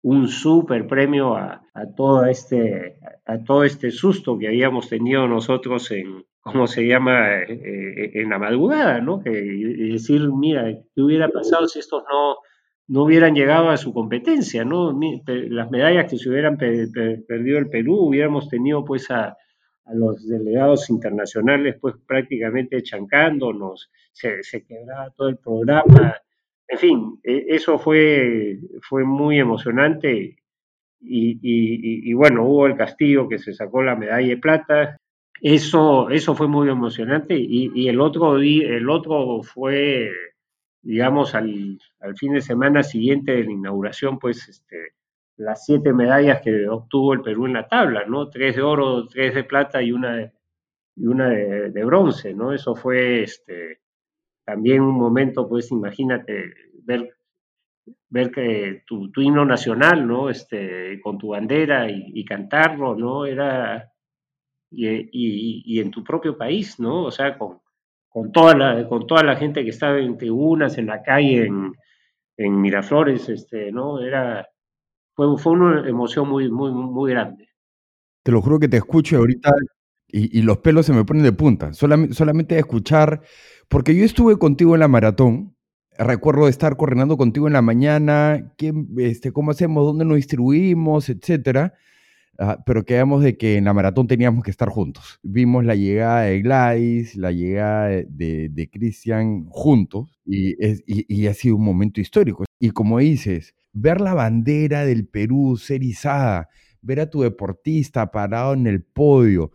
un 0.03 0.29
súper 0.29 0.87
premio 0.87 1.35
a, 1.35 1.63
todo 1.97 2.25
este, 2.27 2.97
a 3.27 3.43
todo 3.43 3.65
este 3.65 3.91
susto 3.91 4.39
que 4.39 4.47
habíamos 4.47 4.89
tenido 4.89 5.27
nosotros 5.27 5.91
en, 5.91 6.25
¿cómo 6.43 6.69
se 6.69 6.87
llama?, 6.87 7.39
eh, 7.39 7.47
eh, 7.51 8.11
en 8.15 8.31
la 8.31 8.39
madrugada, 8.39 9.01
¿no? 9.01 9.21
Que, 9.21 9.31
decir, 9.31 10.23
mira, 10.33 10.73
¿qué 10.95 11.03
hubiera 11.03 11.29
pasado 11.29 11.67
si 11.67 11.81
estos 11.81 12.05
no, 12.09 12.37
no 12.87 13.03
hubieran 13.03 13.35
llegado 13.35 13.69
a 13.69 13.77
su 13.77 13.93
competencia, 13.93 14.65
¿no? 14.65 14.97
Las 15.27 15.73
medallas 15.73 16.09
que 16.09 16.19
se 16.19 16.31
hubieran 16.31 16.57
perdido 16.57 17.59
el 17.59 17.69
Perú, 17.69 17.97
hubiéramos 17.97 18.49
tenido 18.49 18.85
pues 18.85 19.11
a, 19.11 19.37
los 19.93 20.27
delegados 20.29 20.89
internacionales 20.91 21.77
pues 21.81 21.95
prácticamente 22.07 22.83
chancándonos, 22.83 23.91
se, 24.13 24.43
se 24.43 24.65
quebraba 24.65 25.11
todo 25.11 25.29
el 25.29 25.39
programa, 25.39 26.17
en 26.71 26.79
fin, 26.79 27.21
e, 27.25 27.47
eso 27.49 27.79
fue, 27.79 28.59
fue 28.83 29.05
muy 29.05 29.39
emocionante 29.41 30.37
y, 31.03 32.13
bueno, 32.15 32.45
hubo 32.45 32.67
el 32.67 32.77
Castillo 32.77 33.29
que 33.29 33.39
se 33.39 33.53
sacó 33.55 33.83
la 33.83 33.97
medalla 33.97 34.29
de 34.29 34.37
plata. 34.37 34.97
Eso, 35.41 36.11
eso 36.11 36.35
fue 36.35 36.47
muy 36.47 36.69
emocionante 36.69 37.35
y, 37.37 37.89
el, 37.89 38.01
otro 38.01 38.39
el 38.39 38.89
otro 38.91 39.43
fue, 39.43 40.11
digamos, 40.83 41.35
al, 41.35 41.79
fin 42.17 42.35
de 42.35 42.41
semana 42.41 42.83
siguiente 42.83 43.33
de 43.33 43.45
la 43.45 43.53
inauguración, 43.53 44.19
pues 44.19 44.49
este, 44.49 44.93
las 45.41 45.65
siete 45.65 45.93
medallas 45.93 46.43
que 46.43 46.69
obtuvo 46.69 47.15
el 47.15 47.23
Perú 47.23 47.47
en 47.47 47.55
la 47.55 47.67
tabla, 47.67 48.05
¿no? 48.07 48.29
Tres 48.29 48.57
de 48.57 48.63
oro, 48.63 49.09
tres 49.09 49.35
de 49.35 49.45
plata 49.45 49.83
y 49.83 49.91
una 49.91 50.15
de, 50.15 50.33
y 50.97 51.07
una 51.07 51.31
de, 51.31 51.85
bronce, 51.85 52.35
¿no? 52.35 52.53
Eso 52.53 52.75
fue 52.75 53.23
este, 53.23 53.81
también 54.45 54.83
un 54.83 54.95
momento, 54.95 55.49
pues 55.49 55.71
imagínate, 55.71 56.53
ver, 56.85 57.17
ver 58.11 58.31
que 58.31 58.83
tu, 58.87 59.11
himno 59.17 59.47
nacional, 59.47 60.07
¿no? 60.07 60.29
Este, 60.29 61.01
con 61.01 61.17
tu 61.17 61.29
bandera 61.29 61.91
y, 61.91 62.23
cantarlo, 62.27 62.95
¿no? 62.95 63.25
Era, 63.25 63.91
y, 64.71 65.81
en 65.81 65.91
tu 65.91 66.05
propio 66.05 66.37
país, 66.37 66.79
¿no? 66.79 67.05
O 67.05 67.11
sea, 67.11 67.39
con, 67.39 67.61
con, 68.11 68.31
toda, 68.31 68.55
la, 68.55 68.87
con 68.87 69.07
toda 69.07 69.23
la 69.23 69.37
gente 69.37 69.65
que 69.65 69.71
estaba 69.71 69.99
en 69.99 70.19
tribunas, 70.19 70.77
en 70.77 70.87
la 70.87 71.03
calle, 71.03 71.47
en, 71.47 71.73
en 72.37 72.61
Miraflores, 72.61 73.31
este, 73.31 73.73
¿no? 73.73 74.01
Era, 74.01 74.47
fue, 75.15 75.39
fue 75.39 75.53
una 75.53 75.89
emoción 75.89 76.29
muy, 76.29 76.51
muy, 76.51 76.73
muy 76.73 77.11
grande. 77.11 77.49
Te 78.23 78.33
lo 78.33 78.43
juro 78.43 78.59
que 78.59 78.69
te 78.69 78.77
escucho 78.77 79.17
ahorita 79.17 79.51
y, 80.13 80.43
los 80.43 80.59
pelos 80.59 80.87
se 80.87 80.93
me 80.93 81.05
ponen 81.05 81.23
de 81.23 81.33
punta. 81.33 81.73
Solamente, 81.73 82.15
solamente 82.15 82.59
escuchar 82.59 83.23
porque 83.69 83.95
yo 83.95 84.05
estuve 84.05 84.37
contigo 84.39 84.75
en 84.75 84.81
la 84.81 84.89
maratón, 84.89 85.55
recuerdo 85.97 86.49
estar 86.49 86.77
coordinando 86.77 87.17
contigo 87.17 87.47
en 87.47 87.53
la 87.53 87.63
mañana, 87.63 88.53
este, 88.99 89.33
cómo 89.33 89.53
hacemos, 89.53 89.85
dónde 89.87 90.05
nos 90.05 90.17
distribuimos, 90.17 91.09
etcétera. 91.09 91.75
Ah, 92.43 92.59
pero 92.65 92.87
quedamos 92.87 93.23
de 93.23 93.37
que 93.37 93.57
en 93.59 93.67
la 93.67 93.75
maratón 93.75 94.07
teníamos 94.07 94.43
que 94.43 94.51
estar 94.51 94.71
juntos. 94.71 95.21
Vimos 95.23 95.65
la 95.65 95.75
llegada 95.75 96.23
de 96.23 96.41
Gladys, 96.41 97.15
la 97.15 97.33
llegada 97.33 97.89
de, 97.89 98.49
de 98.51 98.71
Cristian 98.71 99.45
juntos 99.51 100.19
y, 100.25 100.57
y, 100.87 101.27
ha 101.27 101.35
sido 101.35 101.57
un 101.57 101.65
momento 101.65 102.01
histórico. 102.01 102.45
Y 102.59 102.71
como 102.71 102.99
dices, 102.99 103.55
ver 103.73 104.01
la 104.01 104.15
bandera 104.15 104.85
del 104.85 105.07
Perú 105.07 105.57
ser 105.57 105.83
izada, 105.83 106.49
ver 106.83 107.01
a 107.01 107.11
tu 107.11 107.23
deportista 107.23 108.11
parado 108.11 108.55
en 108.55 108.67
el 108.67 108.83
podio, 108.83 109.53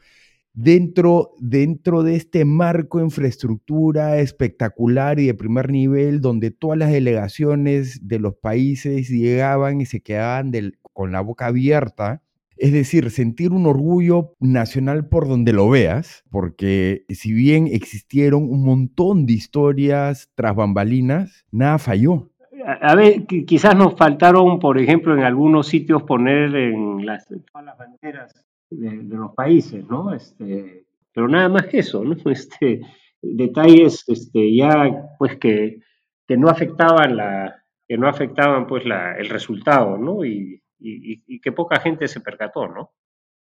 dentro, 0.56 1.34
dentro 1.40 2.02
de 2.02 2.16
este 2.16 2.46
marco 2.46 3.00
infraestructura 3.00 4.20
espectacular 4.20 5.20
y 5.20 5.28
de 5.28 5.34
primer 5.34 5.70
nivel, 5.72 6.22
donde 6.22 6.52
todas 6.52 6.78
las 6.80 6.92
delegaciones 6.92 8.08
de 8.08 8.20
los 8.20 8.36
países 8.36 9.10
llegaban 9.10 9.82
y 9.82 9.86
se 9.86 10.02
quedaban 10.02 10.52
con 10.94 11.12
la 11.12 11.22
boca 11.22 11.48
abierta. 11.48 12.22
Es 12.58 12.72
decir, 12.72 13.12
sentir 13.12 13.52
un 13.52 13.66
orgullo 13.66 14.34
nacional 14.40 15.10
por 15.10 15.28
donde 15.28 15.52
lo 15.52 15.70
veas, 15.70 16.24
porque 16.32 17.04
si 17.10 17.34
bien 17.34 17.68
existieron 17.68 18.44
un 18.44 18.64
montón 18.64 19.26
de 19.26 19.34
historias 19.34 20.30
tras 20.36 20.56
bambalinas, 20.56 21.46
nada 21.52 21.78
falló. 21.80 22.32
A 22.66 22.96
ver, 22.96 23.26
quizás 23.26 23.76
nos 23.76 23.96
faltaron, 23.96 24.60
por 24.60 24.80
ejemplo, 24.80 25.16
en 25.16 25.24
algunos 25.24 25.68
sitios 25.68 26.04
poner 26.04 26.56
en 26.56 27.06
las, 27.06 27.28
todas 27.28 27.66
las 27.66 27.78
banderas 27.78 28.46
de, 28.72 29.04
los 29.04 29.34
países, 29.36 29.86
¿no? 29.88 30.14
Este, 30.14 30.86
pero 31.14 31.28
nada 31.28 31.48
más 31.48 31.68
que 31.68 31.80
eso, 31.80 32.04
¿no? 32.04 32.16
Este, 32.26 32.82
detalles 33.22 34.04
este, 34.08 34.56
ya 34.56 35.16
pues 35.18 35.38
que, 35.38 35.80
que 36.28 36.38
no 36.38 36.50
afectaban 36.50 37.18
la 37.18 37.56
que 37.88 37.98
no 37.98 38.08
afectaban 38.08 38.66
pues 38.66 38.84
la, 38.86 39.16
el 39.18 39.30
resultado, 39.30 39.98
¿no? 39.98 40.26
Y, 40.26 40.64
y, 40.80 41.40
que 41.40 41.52
poca 41.52 41.80
gente 41.80 42.08
se 42.08 42.20
percató, 42.20 42.68
¿no? 42.68 42.92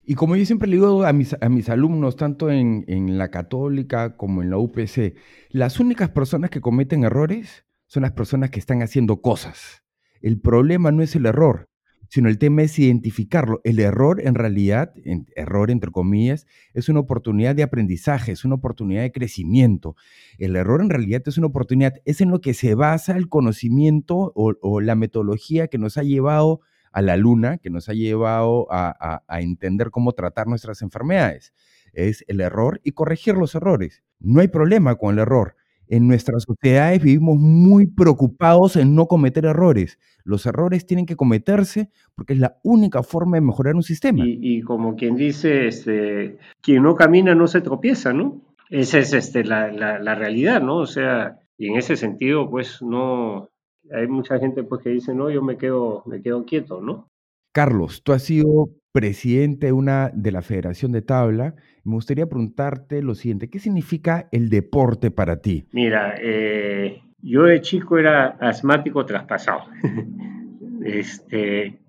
Y 0.04 0.14
como 0.14 0.36
yo 0.36 0.46
siempre 0.46 0.70
le 0.70 0.76
digo 0.76 1.04
a 1.04 1.14
mis, 1.14 1.36
a 1.42 1.50
mis 1.50 1.68
alumnos, 1.68 2.16
tanto 2.16 2.52
en, 2.52 2.86
en, 2.88 3.18
la 3.18 3.32
católica 3.32 4.18
como 4.18 4.44
en 4.44 4.52
la 4.52 4.58
UPC, 4.60 5.16
las 5.50 5.80
únicas 5.80 6.10
personas 6.10 6.52
que 6.52 6.62
cometen 6.62 7.04
errores 7.04 7.64
son 7.88 8.04
las 8.04 8.13
personas 8.13 8.50
que 8.50 8.60
están 8.60 8.82
haciendo 8.82 9.21
cosas. 9.21 9.84
El 10.21 10.39
problema 10.39 10.91
no 10.91 11.04
es 11.04 11.15
el 11.15 11.26
error, 11.26 11.69
sino 12.10 12.30
el 12.30 12.38
tema 12.38 12.63
es 12.63 12.78
identificarlo. 12.80 13.62
El 13.63 13.80
error, 13.80 14.21
en 14.21 14.36
realidad, 14.36 14.93
error 15.36 15.71
entre 15.71 15.91
comillas, 15.91 16.45
es 16.74 16.89
una 16.89 17.02
oportunidad 17.02 17.56
de 17.56 17.63
aprendizaje, 17.63 18.32
es 18.32 18.45
una 18.45 18.56
oportunidad 18.56 19.02
de 19.02 19.12
crecimiento. 19.12 19.95
El 20.38 20.56
error, 20.56 20.82
en 20.82 20.89
realidad, 20.89 21.21
es 21.26 21.38
una 21.38 21.48
oportunidad, 21.48 21.93
es 22.06 22.21
en 22.21 22.32
lo 22.32 22.41
que 22.41 22.54
se 22.54 22.76
basa 22.76 23.17
el 23.17 23.30
conocimiento 23.30 24.32
o, 24.36 24.82
la 24.82 24.95
metodología 24.95 25.67
que 25.67 25.78
nos 25.78 25.98
ha 25.98 26.04
llevado 26.04 26.62
a 26.91 27.02
la 27.02 27.17
luna, 27.17 27.58
que 27.58 27.69
nos 27.69 27.89
ha 27.89 27.93
llevado 27.93 28.67
a, 28.71 29.24
a 29.28 29.41
entender 29.41 29.91
cómo 29.91 30.13
tratar 30.13 30.48
nuestras 30.48 30.82
enfermedades. 30.82 31.54
Es 31.93 32.24
el 32.28 32.41
error 32.41 32.80
y 32.84 32.91
corregir 32.91 33.36
los 33.36 33.56
errores. 33.56 34.04
No 34.19 34.41
hay 34.41 34.48
problema 34.48 34.95
con 34.95 35.13
el 35.13 35.19
error 35.19 35.56
en 35.88 36.08
nuestras 36.08 36.43
sociedades 36.43 37.04
vivimos 37.04 37.38
muy 37.38 37.88
preocupados 37.88 38.76
en 38.76 38.95
no 38.95 39.08
cometer 39.08 39.45
errores. 39.45 40.00
Los 40.24 40.45
errores 40.45 40.86
tienen 40.86 41.06
que 41.06 41.15
cometerse 41.15 41.89
porque 42.15 42.34
es 42.34 42.39
la 42.39 42.58
única 42.63 43.04
forma 43.04 43.38
de 43.38 43.41
mejorar 43.41 43.76
un 43.76 43.84
sistema. 43.84 44.24
Y, 44.26 44.62
como 44.62 44.95
quien 44.95 45.15
dice, 45.15 45.67
este, 45.67 46.38
quien 46.62 46.84
no 46.84 46.95
camina 46.95 47.36
no 47.36 47.48
se 47.48 47.62
tropieza, 47.62 48.13
¿no? 48.13 48.41
Esa 48.69 49.00
es 49.00 49.13
este, 49.13 49.43
la, 49.43 49.71
la, 49.71 50.15
realidad, 50.15 50.62
¿no? 50.62 50.78
O 50.78 50.88
sea, 50.88 51.39
y 51.58 51.67
en 51.67 51.78
ese 51.78 51.95
sentido, 51.95 52.50
pues 52.50 52.82
no, 52.82 53.50
hay 53.93 54.08
mucha 54.08 54.39
gente 54.39 54.63
pues 54.63 54.82
que 54.82 54.89
dice, 54.89 55.13
no, 55.13 55.30
yo 55.30 55.43
me 55.43 55.58
quedo, 55.58 56.04
me 56.08 56.21
quedo 56.21 56.45
quieto, 56.45 56.82
¿no? 56.82 57.08
Carlos, 57.54 58.02
tú 58.04 58.12
has 58.12 58.24
sido 58.24 58.69
presidente 58.91 59.67
de 59.67 59.71
una 59.74 60.10
de 60.13 60.32
la 60.32 60.41
Federación 60.41 60.91
de 60.91 61.02
Tabla. 61.02 61.56
Me 61.86 61.93
gustaría 61.93 62.26
preguntarte 62.26 63.04
lo 63.04 63.13
siguiente, 63.13 63.48
¿qué 63.48 63.60
significa 63.60 64.28
el 64.32 64.50
deporte 64.50 65.12
para 65.12 65.39
ti? 65.39 65.67
Mira, 65.71 66.15
eh, 66.19 67.04
yo 67.19 67.43
de 67.43 67.62
chico 67.62 68.00
era 68.00 68.38
asmático 68.39 69.06
traspasado. 69.06 69.65
este, 70.84 71.80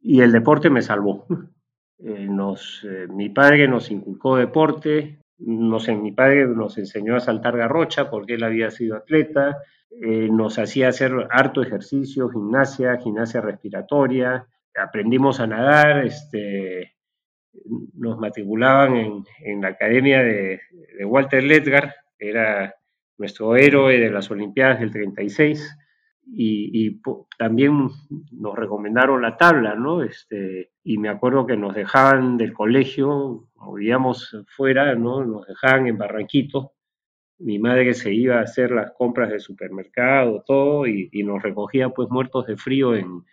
y 0.00 0.20
el 0.20 0.30
deporte 0.30 0.70
me 0.70 0.80
salvó. 0.80 1.26
Eh, 2.04 2.28
nos, 2.30 2.86
eh, 2.88 3.08
mi 3.08 3.30
padre 3.30 3.66
nos 3.66 3.90
inculcó 3.90 4.36
deporte, 4.36 5.18
nos, 5.38 5.88
mi 5.88 6.12
padre 6.12 6.46
nos 6.46 6.78
enseñó 6.78 7.16
a 7.16 7.20
saltar 7.20 7.56
garrocha 7.56 8.10
porque 8.10 8.34
él 8.34 8.44
había 8.44 8.70
sido 8.70 8.96
atleta, 8.96 9.58
nos 10.30 10.58
hacía 10.58 10.88
hacer 10.88 11.12
harto 11.30 11.62
ejercicio, 11.62 12.30
gimnasia, 12.30 12.96
gimnasia 12.96 13.40
respiratoria, 13.40 14.46
aprendimos 14.74 15.38
a 15.38 15.46
nadar, 15.46 16.06
este, 16.06 16.94
nos 17.94 18.18
matriculaban 18.18 19.24
en, 19.40 19.60
la 19.60 19.68
academia 19.68 20.22
de, 20.22 20.60
Walter 21.04 21.42
Ledgar, 21.42 21.94
era 22.18 22.74
nuestro 23.18 23.56
héroe 23.56 23.98
de 23.98 24.10
las 24.10 24.30
Olimpiadas 24.30 24.80
del 24.80 24.90
36, 24.90 25.76
y, 26.34 27.00
también 27.36 27.88
nos 28.30 28.56
recomendaron 28.56 29.22
la 29.22 29.36
tabla, 29.36 29.74
¿no? 29.74 30.02
Este, 30.02 30.70
y 30.84 30.98
me 30.98 31.08
acuerdo 31.08 31.46
que 31.46 31.56
nos 31.56 31.74
dejaban 31.74 32.38
del 32.38 32.52
colegio, 32.52 33.48
como 33.54 34.14
fuera, 34.46 34.94
¿no? 34.94 35.24
Nos 35.24 35.46
dejaban 35.46 35.88
en 35.88 35.98
Barranquito. 35.98 36.72
Mi 37.38 37.58
madre 37.58 37.92
se 37.94 38.14
iba 38.14 38.38
a 38.38 38.42
hacer 38.42 38.70
las 38.70 38.92
compras 38.92 39.30
del 39.30 39.40
supermercado, 39.40 40.44
todo, 40.46 40.86
y, 40.86 41.08
y 41.12 41.24
nos 41.24 41.42
recogía 41.42 41.88
pues 41.88 42.08
muertos 42.08 42.46
de 42.46 42.56
frío 42.56 42.94
en, 42.94 43.24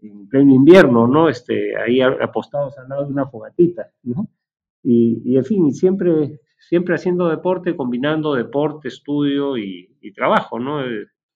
en 0.00 0.28
pleno 0.28 0.54
invierno, 0.54 1.06
¿no? 1.06 1.28
Este, 1.28 1.76
ahí 1.76 2.00
apostados 2.00 2.78
al 2.78 2.88
lado 2.88 3.04
de 3.04 3.12
una 3.12 3.26
fogatita, 3.26 3.90
¿no? 4.04 4.28
Y, 4.82 5.36
en 5.36 5.44
fin, 5.44 5.72
siempre, 5.72 6.40
siempre 6.58 6.94
haciendo 6.94 7.28
deporte, 7.28 7.76
combinando 7.76 8.34
deporte, 8.34 8.88
estudio 8.88 9.58
y, 9.58 9.86
trabajo, 10.14 10.58
¿no? 10.58 10.80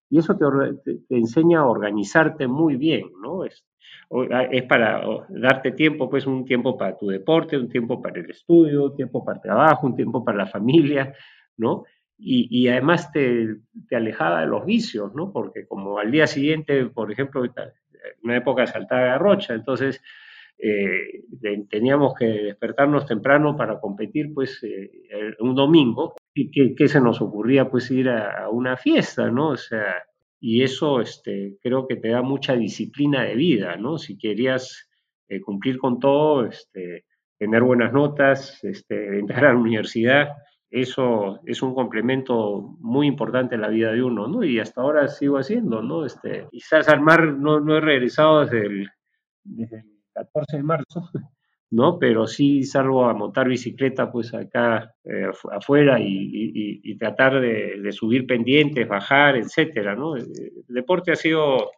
y 0.09 0.19
eso 0.19 0.35
te, 0.39 1.15
enseña 1.15 1.61
a 1.61 1.67
organizarte 1.67 2.47
muy 2.47 2.77
bien, 2.77 3.11
¿no? 3.21 3.45
Es, 3.45 3.67
es 4.51 4.63
para 4.65 5.03
darte 5.29 5.73
tiempo, 5.73 6.09
pues 6.09 6.27
un 6.27 6.45
tiempo 6.45 6.79
para 6.79 6.97
tu 6.97 7.09
deporte, 7.09 7.59
un 7.59 7.69
tiempo 7.69 8.01
para 8.01 8.21
el 8.21 8.31
estudio, 8.31 8.85
un 8.85 8.97
tiempo 8.97 9.25
para 9.25 9.37
el 9.37 9.43
trabajo, 9.43 9.87
un 9.87 9.95
tiempo 9.97 10.25
para 10.25 10.39
la 10.39 10.47
familia, 10.47 11.15
¿no? 11.57 11.85
Y, 12.25 12.69
además 12.69 13.11
te, 13.11 13.57
te, 13.89 13.97
alejaba 13.97 14.43
de 14.43 14.47
los 14.47 14.65
vicios, 14.65 15.13
¿no? 15.13 15.33
Porque 15.33 15.67
como 15.67 15.99
al 15.99 16.13
día 16.13 16.29
siguiente, 16.29 16.87
por 16.87 17.11
ejemplo, 17.11 17.43
una 18.23 18.37
época 18.37 18.67
saltaba 18.67 19.15
a 19.15 19.19
Rocha, 19.19 19.55
entonces 19.55 20.03
eh, 20.65 21.25
teníamos 21.69 22.15
que 22.15 22.27
despertarnos 22.27 23.07
temprano 23.07 23.57
para 23.57 23.81
competir, 23.81 24.33
pues, 24.33 24.63
eh, 24.63 24.91
un 25.41 25.57
domingo, 25.57 26.15
y 26.35 26.75
que, 26.75 26.89
se 26.89 27.01
nos 27.01 27.21
ocurría, 27.21 27.69
pues, 27.69 27.91
ir 27.91 28.09
a, 28.09 28.49
una 28.49 28.77
fiesta, 28.77 29.29
¿no? 29.31 29.49
O 29.49 29.57
sea, 29.57 30.05
y 30.41 30.63
eso, 30.63 31.01
este, 31.01 31.59
creo 31.61 31.87
que 31.89 31.97
te 31.97 32.11
da 32.11 32.23
mucha 32.23 32.55
disciplina 32.55 33.25
de 33.25 33.35
vida, 33.35 33.77
¿no? 33.77 33.99
Si 33.99 34.17
querías 34.17 34.89
eh, 35.29 35.41
cumplir 35.41 35.79
con 35.79 35.99
todo, 35.99 36.47
este, 36.47 37.07
tener 37.39 37.63
buenas 37.63 37.93
notas, 37.93 38.63
este, 38.63 39.19
entrar 39.19 39.47
a 39.47 39.53
la 39.55 39.59
universidad, 39.59 40.29
eso 40.73 41.39
es 41.45 41.61
un 41.63 41.75
complemento 41.75 42.77
muy 42.81 43.07
importante 43.07 43.57
en 43.57 43.61
la 43.61 43.69
vida 43.69 43.93
de 43.93 44.03
uno, 44.03 44.27
¿no? 44.27 44.43
Y 44.43 44.59
hasta 44.59 44.81
ahora 44.81 45.07
sigo 45.07 45.37
haciendo, 45.37 45.83
¿no? 45.83 46.07
Este, 46.07 46.47
quizás 46.51 46.89
al 46.89 47.03
mar 47.03 47.35
no, 47.35 47.61
no 47.61 47.77
he 47.77 47.81
regresado 47.83 48.41
desde 48.41 48.67
el, 48.67 48.89
desde 49.45 49.81
el 49.81 50.01
14 50.15 50.57
de 50.57 50.63
marzo, 50.63 51.11
¿no? 51.71 51.99
Pero 51.99 52.27
sí 52.27 52.63
salgo 52.65 53.05
a 53.05 53.13
montar 53.13 53.49
bicicleta, 53.49 54.11
pues 54.11 54.33
acá 54.33 54.95
eh, 55.05 55.27
afuera 55.51 55.99
y, 56.01 56.97
tratar 56.99 57.41
de, 57.41 57.93
subir 57.93 58.27
pendientes, 58.27 58.89
bajar, 58.89 59.37
etcétera, 59.37 59.95
¿no? 59.95 60.17
El, 60.17 60.33
deporte 60.69 61.13
ha 61.13 61.17
sido 61.17 61.71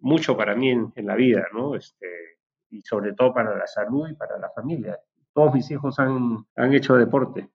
mucho 0.00 0.38
para 0.38 0.54
mí 0.54 0.70
en, 0.70 1.06
la 1.06 1.16
vida, 1.16 1.48
¿no? 1.52 1.76
Este, 1.76 2.06
y 2.70 2.80
sobre 2.80 3.12
todo 3.12 3.34
para 3.34 3.54
la 3.58 3.66
salud 3.66 4.08
y 4.08 4.14
para 4.14 4.38
la 4.38 4.48
familia. 4.54 4.98
Todos 5.34 5.52
mis 5.52 5.70
hijos 5.70 5.98
han, 5.98 6.46
han 6.56 6.72
hecho 6.72 6.96
deporte. 6.96 7.50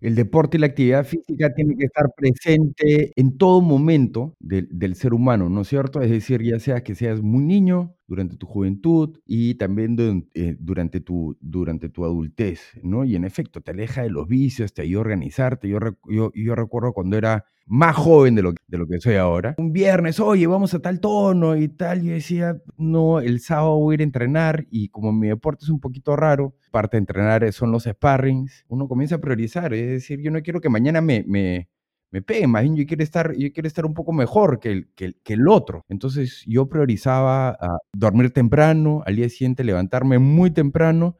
El 0.00 0.14
deporte 0.14 0.56
y 0.56 0.60
la 0.60 0.66
actividad 0.66 1.04
física 1.04 1.52
tiene 1.54 1.76
que 1.76 1.84
estar 1.84 2.06
presente 2.16 3.12
en 3.16 3.36
todo 3.36 3.60
momento 3.60 4.34
del, 4.40 4.94
ser 4.94 5.12
humano, 5.12 5.48
¿no 5.50 5.60
es 5.62 5.68
cierto? 5.68 6.00
Es 6.00 6.10
decir, 6.10 6.42
ya 6.42 6.58
sea 6.58 6.82
que 6.82 6.94
seas 6.94 7.20
muy 7.20 7.44
niño, 7.44 7.94
durante 8.10 8.36
tu 8.36 8.46
juventud 8.46 9.20
y 9.24 9.54
también 9.54 10.28
eh, 10.34 10.56
durante, 10.58 11.00
tu, 11.00 11.38
durante 11.40 11.88
tu 11.88 12.04
adultez, 12.04 12.60
¿no? 12.82 13.04
Y 13.04 13.14
en 13.14 13.24
efecto, 13.24 13.60
te 13.60 13.70
aleja 13.70 14.02
de 14.02 14.10
los 14.10 14.26
vicios, 14.26 14.74
te 14.74 14.82
ayuda 14.82 14.98
a 14.98 15.02
organizarte. 15.02 15.68
Yo, 15.68 15.78
yo, 16.08 16.32
yo 16.34 16.54
recuerdo 16.56 16.92
cuando 16.92 17.16
era 17.16 17.46
más 17.66 17.94
joven 17.94 18.34
de 18.34 18.42
lo, 18.42 18.52
de 18.66 18.78
lo 18.78 18.88
que 18.88 18.98
soy 18.98 19.14
ahora. 19.14 19.54
Un 19.58 19.72
viernes, 19.72 20.18
oye, 20.18 20.44
vamos 20.48 20.74
a 20.74 20.80
tal 20.80 20.98
tono 20.98 21.56
y 21.56 21.68
tal. 21.68 22.02
Yo 22.02 22.12
decía, 22.12 22.60
no, 22.76 23.20
el 23.20 23.38
sábado 23.38 23.78
voy 23.78 23.92
a 23.92 23.94
ir 23.94 24.00
a 24.00 24.04
entrenar 24.04 24.66
y 24.72 24.88
como 24.88 25.12
mi 25.12 25.28
deporte 25.28 25.64
es 25.64 25.70
un 25.70 25.78
poquito 25.78 26.16
raro, 26.16 26.56
parte 26.72 26.96
de 26.96 27.02
entrenar 27.02 27.52
son 27.52 27.70
los 27.70 27.84
sparrings, 27.84 28.64
uno 28.66 28.88
comienza 28.88 29.14
a 29.14 29.20
priorizar. 29.20 29.72
Es 29.72 29.88
decir, 29.88 30.20
yo 30.20 30.32
no 30.32 30.42
quiero 30.42 30.60
que 30.60 30.68
mañana 30.68 31.00
me, 31.00 31.24
me 31.28 31.68
me 32.10 32.22
peguen, 32.22 32.50
más 32.50 32.64
yo 32.64 32.84
quiero 32.86 33.02
estar, 33.02 33.34
yo 33.36 33.52
quiero 33.52 33.68
estar 33.68 33.86
un 33.86 33.94
poco 33.94 34.12
mejor 34.12 34.58
que 34.58 34.70
el, 34.70 34.88
que, 34.94 35.14
el 35.32 35.48
otro. 35.48 35.84
Entonces 35.88 36.44
yo 36.46 36.68
priorizaba 36.68 37.50
a 37.50 37.78
dormir 37.92 38.32
temprano, 38.32 39.02
al 39.06 39.16
día 39.16 39.28
siguiente 39.28 39.62
levantarme 39.62 40.18
muy 40.18 40.50
temprano, 40.50 41.16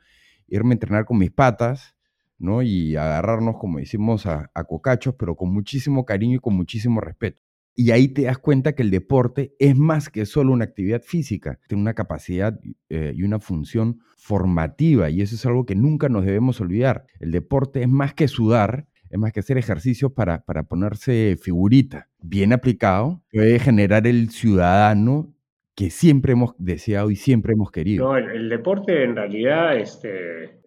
irme 0.49 0.71
a 0.71 0.75
entrenar 0.75 1.05
con 1.05 1.19
mis 1.19 1.31
patas, 1.31 1.95
¿no? 2.39 2.63
Y 2.63 2.97
agarrarnos, 2.97 3.57
como 3.59 3.79
decimos, 3.79 4.27
a, 4.27 4.51
cocachos, 4.69 5.15
pero 5.17 5.37
con 5.37 5.53
muchísimo 5.53 6.05
cariño 6.05 6.37
y 6.37 6.41
con 6.41 6.57
muchísimo 6.57 7.01
respeto. 7.01 7.43
Y 7.77 7.93
ahí 7.93 8.09
te 8.09 8.23
das 8.23 8.39
cuenta 8.39 8.75
que 8.75 8.83
el 8.83 8.91
deporte 8.91 9.55
es 9.59 9.77
más 9.77 10.11
que 10.11 10.27
solo 10.27 10.53
una 10.53 10.65
actividad 10.65 11.03
física, 11.03 11.61
tiene 11.69 11.83
una 11.83 11.95
capacidad 11.95 12.59
eh, 12.89 13.13
y 13.15 13.23
una 13.23 13.39
función 13.39 14.01
formativa, 14.17 15.09
y 15.09 15.23
eso 15.23 15.37
es 15.37 15.47
algo 15.47 15.65
que 15.65 15.77
nunca 15.77 16.09
nos 16.09 16.25
debemos 16.25 16.61
olvidar. 16.61 17.07
El 17.21 17.31
deporte 17.31 17.83
es 17.83 17.89
más 17.89 18.13
que 18.13 18.27
sudar, 18.27 18.87
es 19.11 19.19
más 19.19 19.33
que 19.33 19.41
hacer 19.41 19.59
ejercicios 19.59 20.13
para, 20.13 20.45
para 20.45 20.63
ponerse 20.63 21.37
figurita. 21.41 22.09
Bien 22.23 22.53
aplicado, 22.53 23.23
puede 23.33 23.59
generar 23.59 24.07
el 24.07 24.31
ciudadano 24.31 25.35
que 25.75 25.91
siempre 25.91 26.33
hemos 26.33 26.55
deseado 26.59 27.11
y 27.11 27.17
siempre 27.17 27.55
hemos 27.55 27.73
querido. 27.73 28.05
No, 28.05 28.17
el, 28.17 28.49
deporte 28.49 29.03
en 29.03 29.17
realidad 29.17 29.77
este, 29.77 30.61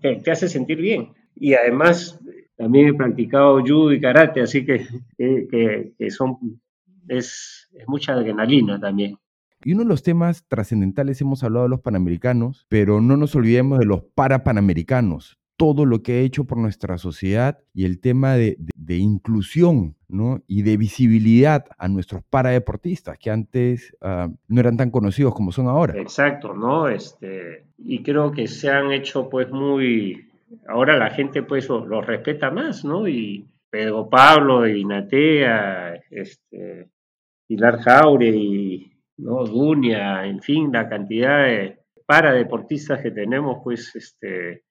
te, 0.00 0.30
hace 0.30 0.48
sentir 0.48 0.80
bien. 0.80 1.08
Y 1.34 1.54
además 1.54 2.18
también 2.56 2.88
he 2.88 2.94
practicado 2.94 3.60
judo 3.60 3.92
y 3.92 4.00
karate, 4.00 4.40
así 4.40 4.64
que, 4.64 4.86
que, 5.18 6.10
son, 6.10 6.60
es, 7.08 7.68
es, 7.72 7.88
mucha 7.88 8.12
adrenalina 8.14 8.80
también. 8.80 9.16
Y 9.62 9.72
uno 9.72 9.82
de 9.82 9.88
los 9.88 10.02
temas 10.02 10.46
trascendentales 10.48 11.20
hemos 11.20 11.42
hablado 11.44 11.64
de 11.64 11.70
los 11.70 11.80
panamericanos, 11.80 12.66
pero 12.70 13.02
no 13.02 13.18
nos 13.18 13.34
olvidemos 13.34 13.78
de 13.78 13.84
los 13.84 14.04
parapanamericanos 14.14 15.39
todo 15.60 15.84
lo 15.84 16.02
que 16.02 16.12
ha 16.12 16.20
hecho 16.20 16.44
por 16.44 16.56
nuestra 16.56 16.96
sociedad 16.96 17.58
y 17.74 17.84
el 17.84 18.00
tema 18.00 18.32
de, 18.36 18.56
inclusión 18.88 19.94
¿no? 20.08 20.42
y 20.46 20.62
de 20.62 20.78
visibilidad 20.78 21.66
a 21.76 21.86
nuestros 21.86 22.22
paradeportistas 22.24 23.18
que 23.18 23.30
antes 23.30 23.94
ah, 24.00 24.30
no 24.48 24.60
eran 24.60 24.78
tan 24.78 24.90
conocidos 24.90 25.34
como 25.34 25.52
son 25.52 25.66
ahora. 25.66 26.00
Exacto, 26.00 26.54
¿no? 26.54 26.88
Este, 26.88 27.66
y 27.76 28.02
creo 28.02 28.32
que 28.32 28.46
se 28.46 28.70
han 28.70 28.90
hecho 28.90 29.28
pues 29.28 29.50
muy, 29.50 30.30
ahora 30.66 30.96
la 30.96 31.10
gente 31.10 31.42
pues 31.42 31.68
los 31.68 32.06
respeta 32.06 32.50
más, 32.50 32.82
¿no? 32.82 33.06
Y 33.06 33.46
Pedro 33.68 34.08
Pablo, 34.08 34.66
y 34.66 34.82
Natea, 34.86 36.00
este, 36.10 36.88
Pilar 37.46 37.80
Jauregui, 37.80 38.90
¿no? 39.18 39.44
Dunia, 39.44 40.24
en 40.24 40.40
fin, 40.40 40.72
la 40.72 40.88
cantidad 40.88 41.44
de 41.44 41.80
paradeportistas 42.06 43.02
que 43.02 43.10
tenemos 43.10 43.58
pues 43.62 43.94
este 43.94 44.62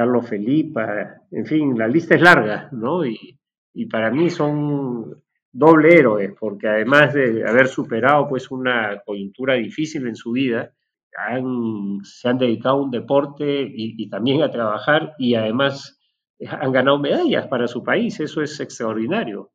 Carlos 0.00 0.30
Felipa, 0.30 1.20
en 1.30 1.44
fin, 1.44 1.78
la 1.78 1.86
lista 1.86 2.14
es 2.14 2.22
larga, 2.22 2.70
¿no? 2.72 3.04
Y, 3.04 3.36
para 3.90 4.10
mí 4.10 4.30
son 4.30 5.22
doble 5.52 5.94
héroes, 5.94 6.32
porque 6.40 6.68
además 6.68 7.12
de 7.12 7.46
haber 7.46 7.68
superado 7.68 8.26
pues 8.26 8.50
una 8.50 9.02
coyuntura 9.04 9.54
difícil 9.56 10.06
en 10.06 10.16
su 10.16 10.32
vida, 10.32 10.72
se 12.02 12.28
han 12.28 12.38
dedicado 12.38 12.76
a 12.76 12.82
un 12.82 12.90
deporte 12.90 13.44
y, 13.70 14.08
también 14.08 14.42
a 14.42 14.50
trabajar 14.50 15.12
y 15.18 15.34
además 15.34 16.00
han 16.48 16.72
ganado 16.72 16.98
medallas 16.98 17.46
para 17.48 17.68
su 17.68 17.84
país, 17.84 18.18
eso 18.20 18.40
es 18.40 18.58
extraordinario. 18.58 19.50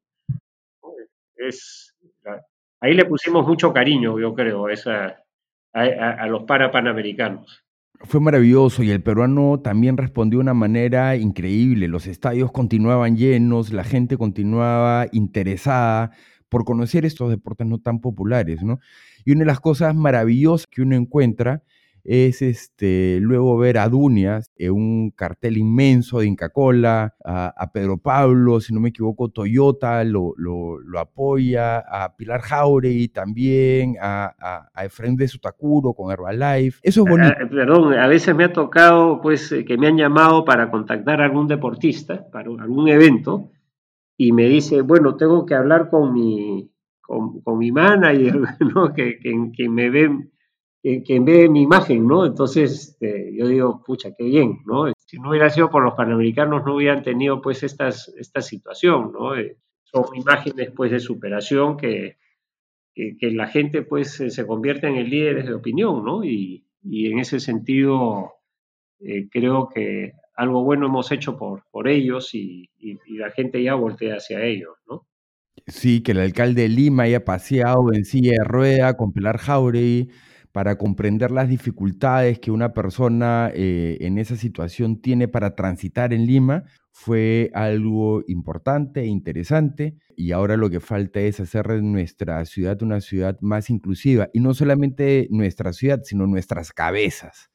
Ahí 2.81 2.93
le 2.93 3.05
pusimos 3.05 3.47
mucho 3.47 3.73
cariño, 3.73 4.19
yo 4.19 4.36
creo, 4.36 4.67
a 5.73 6.27
los 6.27 6.43
parapanamericanos. 6.43 7.64
Fue 8.01 8.19
maravilloso 8.19 8.84
y 8.84 8.91
el 8.91 9.01
peruano 9.01 9.60
también 9.60 9.97
respondió 9.97 10.39
de 10.39 10.43
una 10.43 10.53
manera 10.53 11.15
increíble. 11.15 11.88
Los 11.88 12.08
estadios 12.08 12.51
continuaban 12.51 13.17
llenos, 13.17 13.71
la 13.71 13.84
gente 13.84 14.17
continuaba 14.17 15.08
interesada 15.12 16.12
por 16.49 16.65
conocer 16.65 17.05
estos 17.05 17.29
deportes 17.29 17.65
no 17.67 17.79
tan 17.79 17.99
populares, 17.99 18.63
¿no? 18.63 18.79
Y 19.23 19.31
una 19.31 19.39
de 19.39 19.45
las 19.45 19.60
cosas 19.60 19.95
maravillosas 19.95 20.67
que 20.67 20.81
uno 20.81 20.95
encuentra 20.95 21.63
es 22.06 22.44
este, 22.44 23.18
luego 23.20 23.58
ver 23.58 23.80
a 23.80 23.89
Dunias, 23.89 24.52
en 24.58 24.72
un 24.72 25.12
cartel 25.12 25.58
inmenso 25.58 26.20
de 26.20 26.28
Inca 26.28 26.50
Cola, 26.50 27.15
a, 27.26 27.72
Pedro 27.74 27.98
Pablo, 27.98 28.62
si 28.62 28.74
no 28.74 28.80
me 28.80 28.89
equivoco, 28.89 29.30
Toyota 29.30 30.04
lo, 30.04 30.34
lo, 30.38 31.00
apoya, 31.00 31.80
a 31.80 32.15
Pilar 32.15 32.41
Jauregui 32.41 33.08
también, 33.08 33.96
a, 34.00 34.70
a, 34.74 34.84
de 34.84 35.28
Sutakuro 35.28 35.94
con 35.94 36.12
Herbalife. 36.12 36.80
Eso 36.84 37.04
es 37.04 37.10
bonito. 37.10 37.34
Ah, 37.38 37.48
perdón, 37.50 37.94
a 37.94 38.08
veces 38.08 38.36
me 38.36 38.46
ha 38.46 38.54
tocado 38.54 39.20
pues 39.22 39.52
eh, 39.52 39.65
que 39.65 39.78
me 39.78 39.88
han 39.88 39.98
llamado 39.98 40.46
para 40.46 40.70
contactar 40.70 41.22
a 41.22 41.26
algún 41.26 41.48
deportista, 41.48 42.30
para 42.32 42.50
algún 42.50 42.88
evento, 42.88 43.50
y 44.15 44.32
me 44.32 44.48
dice, 44.48 44.82
bueno, 44.82 45.15
tengo 45.15 45.46
que 45.46 45.56
hablar 45.56 45.89
con 45.89 46.13
mi, 46.13 46.72
con, 47.02 47.41
mi 47.58 47.72
manager, 47.72 48.41
¿no? 48.76 48.94
que, 48.94 49.18
que 49.20 49.70
me 49.70 49.89
ve 49.89 50.30
que, 51.04 51.19
ve 51.19 51.50
mi 51.50 51.63
imagen, 51.63 52.06
¿no? 52.06 52.26
Entonces 52.26 52.89
este, 52.89 53.34
yo 53.36 53.48
digo, 53.48 53.82
pucha, 53.84 54.13
qué 54.15 54.26
bien, 54.26 54.60
¿no? 54.65 54.91
Si 55.08 55.17
no 55.17 55.30
hubiera 55.30 55.50
sido 55.50 55.69
por 55.69 55.84
los 55.84 55.95
panamericanos 55.95 56.63
no 56.63 56.76
hubieran 56.76 57.02
tenido 57.02 57.41
pues 57.41 57.63
estas, 57.63 58.13
esta 58.19 58.41
situación, 58.41 59.12
¿no? 59.12 59.36
Eh, 59.36 59.58
son 59.84 60.15
imágenes 60.15 60.71
pues 60.76 60.91
de 60.91 61.00
superación 61.00 61.78
que, 61.78 62.17
que, 62.93 63.32
la 63.32 63.48
gente 63.48 63.82
pues 63.82 64.12
se 64.12 64.45
convierte 64.45 64.88
en 64.88 65.10
líderes 65.10 65.48
de 65.48 65.56
opinión, 65.56 66.06
¿no? 66.06 66.24
Y, 66.24 66.67
y 66.84 67.12
en 67.12 67.19
ese 67.19 67.39
sentido 67.39 68.34
eh, 69.00 69.28
creo 69.32 69.69
que 69.74 70.13
algo 70.36 70.63
bueno 70.63 70.86
hemos 70.86 71.12
hecho 71.12 71.36
por, 71.36 71.63
por 71.71 71.88
ellos 71.88 72.36
y, 72.36 72.69
y, 72.78 72.98
la 73.17 73.32
gente 73.32 73.63
ya 73.63 73.74
voltea 73.74 74.17
hacia 74.17 74.43
ellos, 74.43 74.76
¿no? 74.88 75.08
Sí, 75.67 76.02
que 76.04 76.12
el 76.12 76.19
alcalde 76.19 76.63
de 76.63 76.69
Lima 76.69 77.04
haya 77.04 77.26
paseado 77.26 77.91
en 77.91 78.06
silla 78.06 78.34
de 78.34 78.43
rueda 78.43 78.95
con 78.98 79.13
Pilar 79.13 79.38
Jauregui, 79.38 80.10
para 80.56 80.78
comprender 80.78 81.32
las 81.32 81.50
dificultades 81.50 82.39
que 82.39 82.50
una 82.50 82.72
persona 82.72 83.52
eh, 83.54 83.98
en 84.00 84.17
esa 84.17 84.38
situación 84.38 85.02
tiene 85.02 85.27
para 85.27 85.54
transitar 85.54 86.13
en 86.13 86.25
Lima, 86.25 86.63
fue 86.94 87.52
algo 87.54 88.23
importante 88.29 89.02
e 89.02 89.08
interesante 89.08 89.98
y 90.15 90.32
ahora 90.32 90.56
lo 90.56 90.69
que 90.69 90.79
falta 90.79 91.19
es 91.19 91.42
hacer 91.42 91.67
de 91.67 91.82
nuestra 91.82 92.46
ciudad 92.46 92.82
una 92.84 93.02
ciudad 93.02 93.38
más 93.42 93.69
inclusiva 93.69 94.29
y 94.32 94.40
no 94.40 94.54
solamente 94.54 95.27
nuestra 95.29 95.73
ciudad, 95.73 96.00
sino 96.04 96.25
nuestras 96.25 96.71
cabezas. 96.71 97.52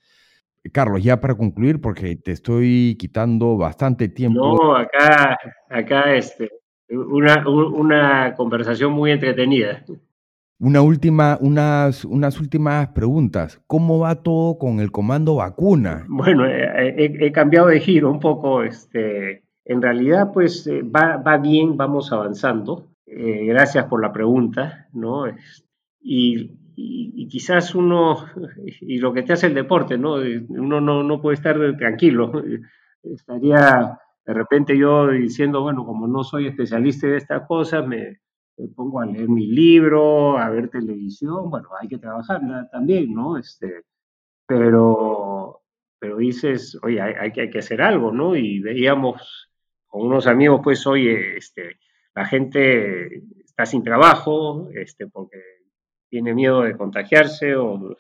Carlos, 0.71 1.03
ya 1.03 1.23
para 1.23 1.37
concluir, 1.37 1.81
porque 1.81 2.17
te 2.17 2.33
estoy 2.33 2.99
quitando 2.99 3.57
bastante 3.57 4.11
tiempo. 4.11 4.59
No, 4.63 4.77
acá, 4.77 5.39
acá 5.71 6.15
este, 6.15 6.51
una, 6.91 7.49
una 7.49 8.35
conversación 8.35 8.93
muy 8.93 9.11
entretenida. 9.11 9.87
Una 10.63 10.83
última, 10.83 11.39
unas, 11.41 12.05
unas 12.05 12.39
últimas 12.39 12.89
preguntas. 12.89 13.63
¿Cómo 13.67 13.99
va 13.99 14.23
todo 14.23 14.59
con 14.59 14.81
el 14.81 14.93
comando 14.93 15.37
vacuna? 15.37 16.05
Bueno, 16.07 16.45
he, 16.47 17.33
cambiado 17.33 17.69
de 17.69 17.81
giro 17.81 18.11
un 18.11 18.21
poco. 18.21 18.63
Este, 18.63 19.43
en 19.65 19.81
realidad, 19.81 20.33
pues 20.35 20.67
eh, 20.67 20.83
va, 20.83 21.17
va 21.17 21.39
bien, 21.39 21.79
vamos 21.79 22.13
avanzando. 22.13 22.91
Eh, 23.07 23.47
gracias 23.47 23.87
por 23.87 24.03
la 24.03 24.13
pregunta, 24.13 24.87
¿no? 24.93 25.25
Y, 25.99 26.59
y, 26.77 27.27
quizás 27.29 27.75
uno, 27.75 28.27
y 28.83 28.99
lo 28.99 29.15
que 29.15 29.23
te 29.23 29.33
hace 29.33 29.47
el 29.47 29.55
deporte, 29.55 29.97
¿no? 29.97 30.17
Uno 30.51 30.83
no, 30.83 31.03
no 31.03 31.23
puede 31.23 31.37
estar 31.37 31.57
tranquilo. 31.79 32.33
Estaría 33.03 33.99
de 34.27 34.35
repente 34.35 34.77
yo 34.77 35.09
diciendo, 35.09 35.63
bueno, 35.63 35.87
como 35.87 36.07
no 36.07 36.23
soy 36.23 36.49
especialista 36.49 37.07
de 37.07 37.17
estas 37.17 37.47
cosas, 37.47 37.87
me, 37.87 38.21
me 38.61 38.69
pongo 38.69 39.01
a 39.01 39.07
leer 39.07 39.29
mi 39.29 39.47
libro, 39.47 40.37
a 40.39 40.51
ver 40.51 40.69
televisión, 40.69 41.51
bueno, 41.51 41.69
hay 41.81 41.89
que 41.89 41.99
trabajarla 41.99 42.69
también, 42.71 43.13
¿no? 43.15 43.39
Este, 43.39 43.85
pero, 44.47 45.63
pero 45.99 46.19
dices, 46.19 46.79
oye, 46.83 47.01
hay, 47.01 47.33
que, 47.33 47.59
hacer 47.59 47.81
algo, 47.81 48.13
¿no? 48.13 48.37
Y 48.37 48.61
veíamos 48.61 49.49
con 49.87 50.07
unos 50.07 50.27
amigos, 50.27 50.61
pues, 50.63 50.87
oye, 50.87 51.37
este, 51.39 51.79
la 52.15 52.27
gente 52.27 53.23
está 53.45 53.65
sin 53.65 53.83
trabajo, 53.83 54.69
este, 54.75 55.07
porque 55.07 55.39
tiene 56.09 56.35
miedo 56.35 56.63
de 56.63 56.77
contagiarse, 56.77 57.57
o 57.57 57.97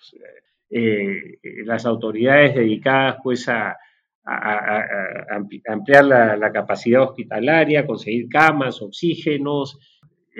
eh, 0.71 1.39
las 1.65 1.87
autoridades 1.87 2.55
dedicadas, 2.55 3.17
pues, 3.23 3.49
a, 3.49 3.77
ampliar 5.67 6.05
la, 6.05 6.53
capacidad 6.53 7.03
hospitalaria, 7.03 7.87
conseguir 7.87 8.29
camas, 8.29 8.83
oxígenos, 8.83 9.79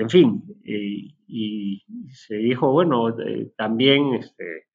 en 0.01 0.11
fin, 0.11 0.43
y, 0.65 1.83
se 2.13 2.35
dijo, 2.37 2.73
bueno, 2.73 3.09
eh, 3.21 3.53
también 3.57 4.15
este, 4.15 4.67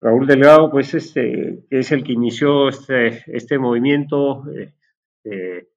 Raúl 0.00 0.26
Delgado, 0.26 0.70
pues 0.70 0.94
este, 0.94 1.64
que 1.68 1.78
es 1.80 1.90
el 1.92 2.04
que 2.04 2.12
inició 2.12 2.68
este, 2.68 3.24
este 3.26 3.58
movimiento, 3.58 4.44
este, 4.52 5.68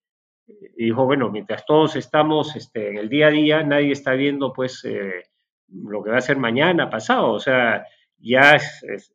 dijo, 0.76 1.06
bueno, 1.06 1.32
mientras 1.32 1.66
todos 1.66 1.96
estamos 1.96 2.56
este, 2.56 2.90
en 2.90 2.98
el 2.98 3.10
día 3.10 3.28
a 3.28 3.32
día, 3.32 3.64
nadie 3.64 3.92
está 3.92 4.14
viendo 4.14 4.54
pues 4.54 4.84
eh, 4.86 5.24
lo 5.68 6.04
que 6.04 6.12
va 6.12 6.18
a 6.18 6.22
ser 6.22 6.38
mañana, 6.38 6.90
pasado, 6.90 7.32
o 7.32 7.40
sea, 7.40 7.86
ya 8.18 8.56
es, 8.56 9.14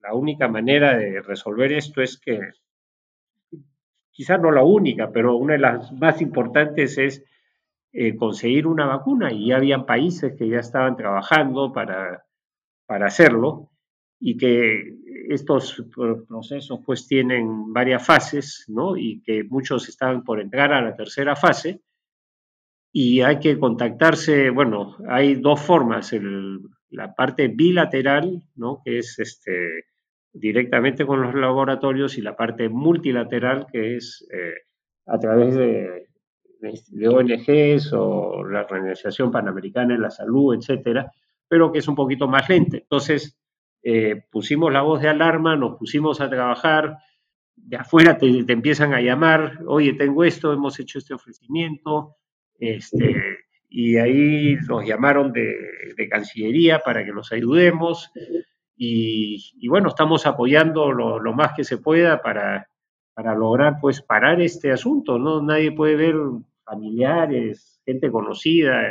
la 0.00 0.14
única 0.14 0.48
manera 0.48 0.96
de 0.96 1.20
resolver 1.20 1.72
esto 1.72 2.02
es 2.02 2.18
que, 2.18 2.40
quizás 4.10 4.40
no 4.40 4.50
la 4.50 4.62
única, 4.62 5.10
pero 5.10 5.36
una 5.36 5.54
de 5.54 5.60
las 5.60 5.92
más 5.92 6.20
importantes 6.20 6.98
es 6.98 7.24
eh, 7.92 8.16
conseguir 8.16 8.66
una 8.66 8.86
vacuna 8.86 9.32
y 9.32 9.48
ya 9.48 9.56
habían 9.56 9.84
países 9.84 10.34
que 10.38 10.48
ya 10.48 10.60
estaban 10.60 10.96
trabajando 10.96 11.72
para, 11.72 12.24
para 12.86 13.06
hacerlo 13.06 13.70
y 14.18 14.36
que 14.36 14.96
estos 15.28 15.84
procesos 16.28 16.80
pues 16.86 17.06
tienen 17.06 17.72
varias 17.72 18.06
fases, 18.06 18.64
¿no? 18.68 18.96
Y 18.96 19.20
que 19.22 19.44
muchos 19.44 19.88
estaban 19.88 20.24
por 20.24 20.40
entrar 20.40 20.72
a 20.72 20.80
la 20.80 20.94
tercera 20.94 21.36
fase 21.36 21.80
y 22.92 23.20
hay 23.20 23.40
que 23.40 23.58
contactarse, 23.58 24.50
bueno, 24.50 24.96
hay 25.08 25.34
dos 25.34 25.60
formas, 25.60 26.14
la 26.90 27.14
parte 27.14 27.48
bilateral, 27.48 28.42
¿no? 28.54 28.80
Que 28.84 28.98
es 28.98 29.18
este, 29.18 29.86
directamente 30.32 31.04
con 31.04 31.22
los 31.22 31.34
laboratorios 31.34 32.16
y 32.16 32.22
la 32.22 32.36
parte 32.36 32.68
multilateral 32.68 33.66
que 33.72 33.96
es 33.96 34.26
eh, 34.32 34.62
a 35.06 35.18
través 35.18 35.54
de 35.54 36.11
de 36.62 37.08
ONGs 37.08 37.92
o 37.92 38.44
la 38.44 38.62
Organización 38.62 39.30
Panamericana 39.30 39.94
de 39.94 40.00
la 40.00 40.10
Salud, 40.10 40.54
etcétera, 40.54 41.10
pero 41.48 41.72
que 41.72 41.80
es 41.80 41.88
un 41.88 41.94
poquito 41.94 42.28
más 42.28 42.48
lenta. 42.48 42.76
Entonces, 42.76 43.36
eh, 43.82 44.22
pusimos 44.30 44.72
la 44.72 44.82
voz 44.82 45.02
de 45.02 45.08
alarma, 45.08 45.56
nos 45.56 45.76
pusimos 45.76 46.20
a 46.20 46.30
trabajar, 46.30 46.98
de 47.56 47.76
afuera 47.76 48.16
te, 48.16 48.26
empiezan 48.48 48.94
a 48.94 49.00
llamar, 49.00 49.58
oye, 49.66 49.92
tengo 49.94 50.24
esto, 50.24 50.52
hemos 50.52 50.78
hecho 50.78 50.98
este 50.98 51.14
ofrecimiento, 51.14 52.16
este, 52.58 53.38
y 53.68 53.96
ahí 53.96 54.56
nos 54.68 54.86
llamaron 54.86 55.32
de, 55.32 55.56
Cancillería 56.10 56.80
para 56.80 57.04
que 57.04 57.12
nos 57.12 57.32
ayudemos, 57.32 58.10
y, 58.76 59.68
bueno, 59.68 59.88
estamos 59.88 60.26
apoyando 60.26 60.90
lo, 60.90 61.20
lo, 61.20 61.32
más 61.34 61.52
que 61.54 61.62
se 61.62 61.78
pueda 61.78 62.20
para, 62.20 62.68
para 63.14 63.34
lograr 63.34 63.76
pues 63.80 64.02
parar 64.02 64.40
este 64.40 64.72
asunto, 64.72 65.18
¿no? 65.18 65.40
Nadie 65.40 65.70
puede 65.70 65.94
ver 65.94 66.16
familiares, 66.72 67.80
gente 67.84 68.10
conocida 68.10 68.82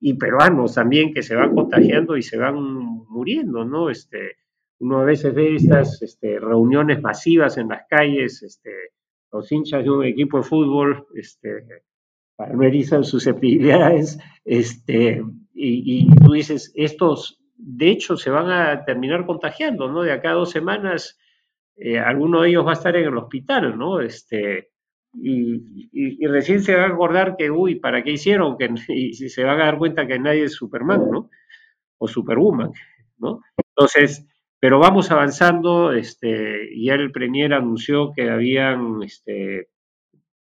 y, 0.00 0.14
peruanos 0.14 0.74
también 0.74 1.12
que 1.12 1.22
se 1.22 1.34
van 1.34 1.54
contagiando 1.54 2.16
y 2.16 2.22
se 2.22 2.38
van 2.38 2.56
muriendo, 2.56 3.64
¿no? 3.64 3.90
Este, 3.90 4.36
uno 4.78 5.00
a 5.00 5.04
veces 5.04 5.34
ve 5.34 5.56
estas 5.56 6.00
este, 6.02 6.38
reuniones 6.38 7.02
masivas 7.02 7.58
en 7.58 7.68
las 7.68 7.82
calles, 7.88 8.42
este, 8.42 8.70
los 9.30 9.50
hinchas 9.52 9.84
de 9.84 9.90
un 9.90 10.04
equipo 10.04 10.38
de 10.38 10.44
fútbol, 10.44 11.06
este, 11.14 11.66
parametrizan 12.36 13.04
susceptibilidades, 13.04 14.18
este, 14.44 15.22
y, 15.52 16.08
y, 16.08 16.10
tú 16.24 16.32
dices, 16.32 16.72
estos 16.74 17.40
de 17.56 17.90
hecho 17.90 18.16
se 18.16 18.30
van 18.30 18.50
a 18.50 18.84
terminar 18.84 19.26
contagiando, 19.26 19.90
¿no? 19.90 20.02
De 20.02 20.12
acá 20.12 20.30
a 20.30 20.34
dos 20.34 20.50
semanas, 20.50 21.18
eh, 21.76 21.98
alguno 21.98 22.40
de 22.40 22.50
ellos 22.50 22.66
va 22.66 22.70
a 22.70 22.74
estar 22.74 22.96
en 22.96 23.06
el 23.06 23.16
hospital, 23.18 23.78
¿no? 23.78 24.00
Este, 24.00 24.70
y, 25.12 26.26
recién 26.26 26.62
se 26.62 26.74
va 26.74 26.84
a 26.84 26.88
acordar 26.88 27.36
que, 27.36 27.50
uy, 27.50 27.76
¿para 27.76 28.02
qué 28.02 28.12
hicieron? 28.12 28.56
Que, 28.56 28.70
y 28.88 29.12
se 29.12 29.44
va 29.44 29.52
a 29.52 29.56
dar 29.56 29.78
cuenta 29.78 30.06
que 30.06 30.18
nadie 30.18 30.44
es 30.44 30.54
Superman, 30.54 31.10
¿no? 31.10 31.30
O 31.98 32.08
Superwoman, 32.08 32.72
¿no? 33.18 33.40
Entonces, 33.56 34.26
pero 34.58 34.78
vamos 34.78 35.10
avanzando, 35.10 35.92
este, 35.92 36.68
ya 36.78 36.94
el 36.94 37.12
Premier 37.12 37.54
anunció 37.54 38.12
que 38.12 38.30
habían, 38.30 39.02
este, 39.02 39.68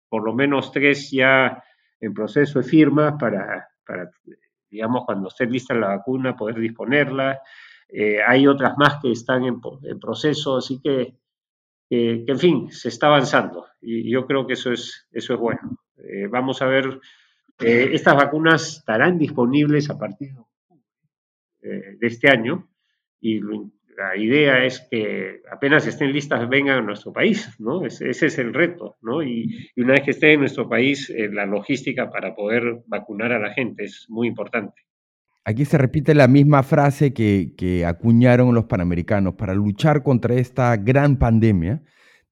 por 0.09 0.23
lo 0.23 0.33
menos 0.33 0.71
tres 0.71 1.11
ya 1.11 1.61
en 1.99 2.13
proceso 2.13 2.59
de 2.59 2.65
firma 2.67 3.17
para, 3.17 3.67
para 3.85 4.09
digamos, 4.69 5.03
cuando 5.05 5.27
esté 5.27 5.45
lista 5.45 5.73
la 5.73 5.89
vacuna, 5.89 6.35
poder 6.35 6.59
disponerla. 6.59 7.41
Eh, 7.89 8.19
hay 8.25 8.47
otras 8.47 8.77
más 8.77 8.99
que 9.01 9.11
están 9.11 9.43
en, 9.43 9.59
en 9.83 9.99
proceso, 9.99 10.57
así 10.57 10.79
que 10.81 11.15
que, 11.89 12.25
en 12.27 12.39
fin, 12.39 12.71
se 12.71 12.89
está 12.89 13.07
avanzando 13.07 13.67
y 13.81 14.09
yo 14.11 14.25
creo 14.25 14.45
que 14.45 14.53
eso 14.53 14.71
es, 14.71 15.07
eso 15.11 15.33
es 15.33 15.39
bueno. 15.39 15.79
Eh, 15.97 16.27
vamos 16.27 16.61
a 16.61 16.65
ver, 16.65 16.99
eh, 17.59 17.89
estas 17.93 18.15
vacunas 18.15 18.77
estarán 18.77 19.17
disponibles 19.17 19.89
a 19.89 19.97
partir 19.97 20.33
de, 20.33 21.69
eh, 21.69 21.97
este 22.01 22.29
año 22.29 22.69
y 23.19 23.39
la 23.39 24.15
idea 24.15 24.63
es 24.63 24.87
que 24.91 25.41
apenas 25.51 25.87
estén 25.87 26.11
listas 26.11 26.47
vengan 26.47 26.79
a 26.79 26.81
nuestro 26.81 27.11
país, 27.11 27.49
¿no? 27.59 27.83
Ese, 27.83 28.09
es 28.09 28.37
el 28.37 28.53
reto, 28.53 28.97
¿no? 29.01 29.23
Y, 29.23 29.71
y, 29.75 29.81
una 29.81 29.93
vez 29.93 30.03
que 30.03 30.11
esté 30.11 30.33
en 30.33 30.41
nuestro 30.41 30.69
país, 30.69 31.11
la 31.31 31.47
logística 31.47 32.09
para 32.11 32.35
poder 32.35 32.83
vacunar 32.85 33.31
a 33.31 33.39
la 33.39 33.53
gente 33.53 33.85
es 33.85 34.05
muy 34.07 34.27
importante. 34.27 34.86
Aquí 35.49 35.63
se 35.63 35.77
repite 35.77 36.13
la 36.13 36.27
misma 36.27 36.61
frase 36.61 37.13
que, 37.13 37.85
acuñaron 37.87 38.53
los 38.53 38.65
panamericanos. 38.65 39.35
Para 39.35 39.53
luchar 39.53 40.03
contra 40.03 40.35
esta 40.35 40.75
gran 40.75 41.15
pandemia, 41.15 41.81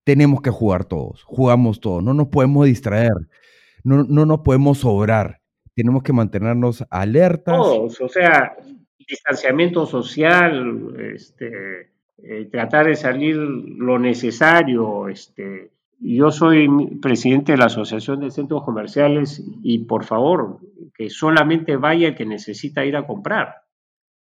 tenemos 0.03 0.41
que 0.41 0.49
jugar 0.49 0.83
todos, 0.83 1.23
jugamos 1.23 1.79
todos, 1.79 2.03
no 2.03 2.13
nos 2.13 2.27
podemos 2.27 2.65
distraer, 2.65 3.13
no, 3.85 4.03
no 4.03 4.25
nos 4.25 4.41
podemos 4.41 4.79
sobrar, 4.79 5.39
tenemos 5.73 6.03
que 6.03 6.11
mantenernos 6.11 6.83
alertas. 6.89 7.55
Todos, 7.55 8.01
o 8.01 8.09
sea, 8.09 8.57
distanciamiento 9.07 9.85
social, 9.85 10.93
este, 11.15 11.91
eh, 12.21 12.49
tratar 12.51 12.87
de 12.87 12.97
salir 12.97 13.37
lo 13.37 13.97
necesario, 13.97 15.07
este, 15.07 15.69
yo 15.99 16.31
soy 16.31 16.67
presidente 17.01 17.53
de 17.53 17.57
la 17.57 17.65
Asociación 17.65 18.19
de 18.19 18.31
Centros 18.31 18.63
Comerciales 18.63 19.43
y 19.63 19.85
por 19.85 20.03
favor, 20.03 20.59
que 20.93 21.09
solamente 21.09 21.77
vaya 21.77 22.09
el 22.09 22.15
que 22.15 22.25
necesita 22.25 22.85
ir 22.85 22.95
a 22.95 23.07
comprar. 23.07 23.55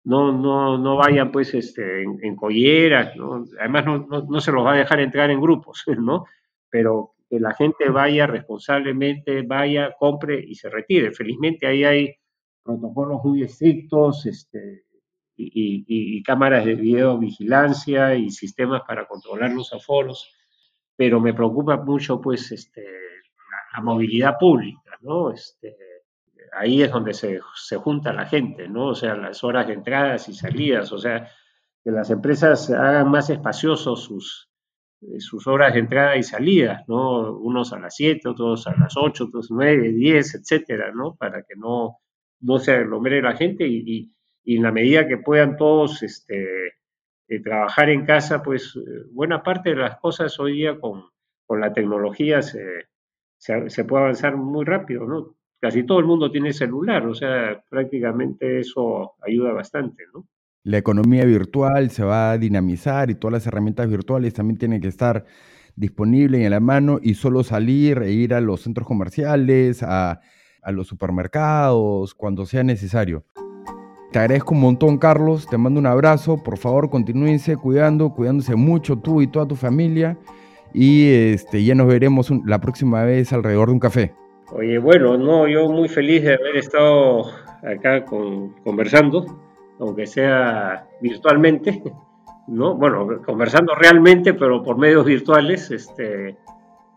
No, 0.04 0.32
no, 0.32 0.76
no 0.76 0.96
vayan 0.96 1.32
pues 1.32 1.54
este, 1.54 2.02
en, 2.02 2.36
colleras, 2.36 3.16
¿no? 3.16 3.44
además 3.58 3.86
no, 3.86 4.06
no, 4.28 4.40
se 4.40 4.52
los 4.52 4.64
va 4.64 4.74
a 4.74 4.78
dejar 4.78 5.00
entrar 5.00 5.30
en 5.30 5.40
grupos, 5.40 5.82
¿no? 5.98 6.26
Pero 6.68 7.14
que 7.30 7.40
la 7.40 7.54
gente 7.54 7.88
vaya 7.88 8.26
responsablemente, 8.26 9.42
vaya, 9.42 9.94
compre 9.98 10.44
y 10.46 10.54
se 10.56 10.68
retire. 10.68 11.12
Felizmente 11.12 11.66
ahí 11.66 11.84
hay 11.84 12.14
protocolos 12.62 13.24
muy 13.24 13.42
estrictos 13.42 14.26
este, 14.26 14.84
y, 15.36 15.84
y 15.86 16.22
cámaras 16.22 16.66
de 16.66 16.74
videovigilancia 16.74 18.14
y 18.14 18.30
sistemas 18.30 18.82
para 18.86 19.06
controlar 19.06 19.52
los 19.52 19.72
aforos 19.72 20.30
pero 20.96 21.20
me 21.20 21.34
preocupa 21.34 21.76
mucho 21.76 22.20
pues 22.20 22.52
este, 22.52 22.84
la, 23.74 23.82
movilidad 23.82 24.36
pública, 24.38 24.98
¿no? 25.00 25.32
Este, 25.32 25.76
ahí 26.52 26.82
es 26.82 26.90
donde 26.90 27.14
se, 27.14 27.40
se, 27.54 27.76
junta 27.76 28.12
la 28.12 28.26
gente, 28.26 28.68
¿no? 28.68 28.88
O 28.88 28.94
sea, 28.94 29.16
las 29.16 29.42
horas 29.42 29.66
de 29.66 29.74
entradas 29.74 30.28
y 30.28 30.34
salidas, 30.34 30.92
o 30.92 30.98
sea, 30.98 31.28
que 31.82 31.90
las 31.90 32.10
empresas 32.10 32.70
hagan 32.70 33.10
más 33.10 33.28
espaciosos 33.30 34.04
sus, 34.04 34.50
eh, 35.02 35.20
sus 35.20 35.46
horas 35.46 35.74
de 35.74 35.80
entrada 35.80 36.16
y 36.16 36.22
salida, 36.22 36.84
¿no? 36.88 37.36
Unos 37.36 37.72
a 37.72 37.78
las 37.78 37.94
7, 37.96 38.28
otros 38.28 38.66
a 38.66 38.74
las 38.76 38.96
8, 38.96 39.24
otros 39.24 39.50
9, 39.50 39.92
10, 39.92 40.34
etcétera, 40.36 40.92
¿no? 40.94 41.14
Para 41.14 41.42
que 41.42 41.56
no, 41.56 41.98
no 42.40 42.58
se 42.58 42.72
aglomere 42.72 43.20
la 43.20 43.36
gente 43.36 43.66
y, 43.66 44.10
y, 44.44 44.56
en 44.56 44.62
la 44.62 44.72
medida 44.72 45.08
que 45.08 45.18
puedan 45.18 45.56
todos 45.56 46.02
este, 46.02 46.74
eh, 47.28 47.40
trabajar 47.40 47.88
en 47.88 48.04
casa, 48.04 48.42
pues 48.42 48.76
eh, 48.76 49.06
buena 49.10 49.42
parte 49.42 49.70
de 49.70 49.76
las 49.76 49.96
cosas 49.98 50.38
hoy 50.38 50.58
día 50.58 50.78
con, 50.78 51.04
con 51.46 51.60
la 51.60 51.72
tecnología 51.72 52.42
se, 52.42 52.60
se, 53.38 53.84
puede 53.84 54.02
avanzar 54.02 54.36
muy 54.36 54.64
rápido, 54.64 55.06
¿no? 55.06 55.36
Casi 55.60 55.84
todo 55.84 55.98
el 55.98 56.04
mundo 56.04 56.30
tiene 56.30 56.52
celular, 56.52 57.06
o 57.06 57.14
sea, 57.14 57.64
prácticamente 57.70 58.60
eso 58.60 59.14
ayuda 59.26 59.52
bastante, 59.52 60.04
¿no? 60.12 60.26
La 60.64 60.78
economía 60.78 61.24
virtual 61.24 61.90
se 61.90 62.04
va 62.04 62.32
a 62.32 62.38
dinamizar 62.38 63.10
y 63.10 63.14
todas 63.14 63.32
las 63.32 63.46
herramientas 63.46 63.88
virtuales 63.88 64.34
también 64.34 64.58
tienen 64.58 64.80
que 64.80 64.88
estar 64.88 65.24
disponibles 65.76 66.42
en 66.42 66.50
la 66.50 66.60
mano 66.60 67.00
y 67.02 67.14
solo 67.14 67.42
salir 67.42 67.98
e 68.02 68.12
ir 68.12 68.34
a 68.34 68.40
los 68.40 68.62
centros 68.62 68.86
comerciales, 68.86 69.82
a, 69.82 70.20
a 70.62 70.72
los 70.72 70.86
supermercados, 70.86 72.14
cuando 72.14 72.46
sea 72.46 72.62
necesario. 72.62 73.24
Te 74.14 74.20
agradezco 74.20 74.54
un 74.54 74.60
montón, 74.60 74.98
Carlos. 74.98 75.44
Te 75.48 75.58
mando 75.58 75.80
un 75.80 75.86
abrazo. 75.86 76.36
Por 76.40 76.56
favor, 76.56 76.88
continúense 76.88 77.56
cuidando, 77.56 78.10
cuidándose 78.10 78.54
mucho 78.54 78.96
tú 78.96 79.20
y 79.20 79.26
toda 79.26 79.48
tu 79.48 79.56
familia. 79.56 80.16
Y 80.72 81.10
este, 81.10 81.64
ya 81.64 81.74
nos 81.74 81.88
veremos 81.88 82.30
la 82.46 82.60
próxima 82.60 83.02
vez 83.02 83.32
alrededor 83.32 83.66
de 83.66 83.72
un 83.72 83.80
café. 83.80 84.14
Oye, 84.52 84.78
bueno, 84.78 85.18
no, 85.18 85.48
yo 85.48 85.68
muy 85.68 85.88
feliz 85.88 86.22
de 86.22 86.34
haber 86.34 86.58
estado 86.58 87.24
acá 87.64 88.04
con, 88.04 88.50
conversando, 88.62 89.26
aunque 89.80 90.06
sea 90.06 90.86
virtualmente, 91.00 91.82
¿no? 92.46 92.76
Bueno, 92.76 93.20
conversando 93.26 93.74
realmente, 93.74 94.32
pero 94.32 94.62
por 94.62 94.78
medios 94.78 95.06
virtuales. 95.06 95.72
Este, 95.72 96.36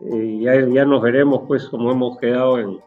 eh, 0.02 0.38
ya, 0.40 0.64
ya 0.68 0.84
nos 0.84 1.02
veremos, 1.02 1.42
pues, 1.48 1.68
como 1.68 1.90
hemos 1.90 2.16
quedado 2.18 2.60
en 2.60 2.78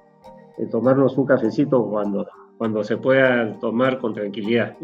tomarnos 0.69 1.17
un 1.17 1.25
cafecito 1.25 1.85
cuando 1.85 2.25
cuando 2.61 2.83
se 2.83 2.95
pueda 2.95 3.57
tomar 3.57 3.97
con 3.97 4.13
tranquilidad. 4.13 4.77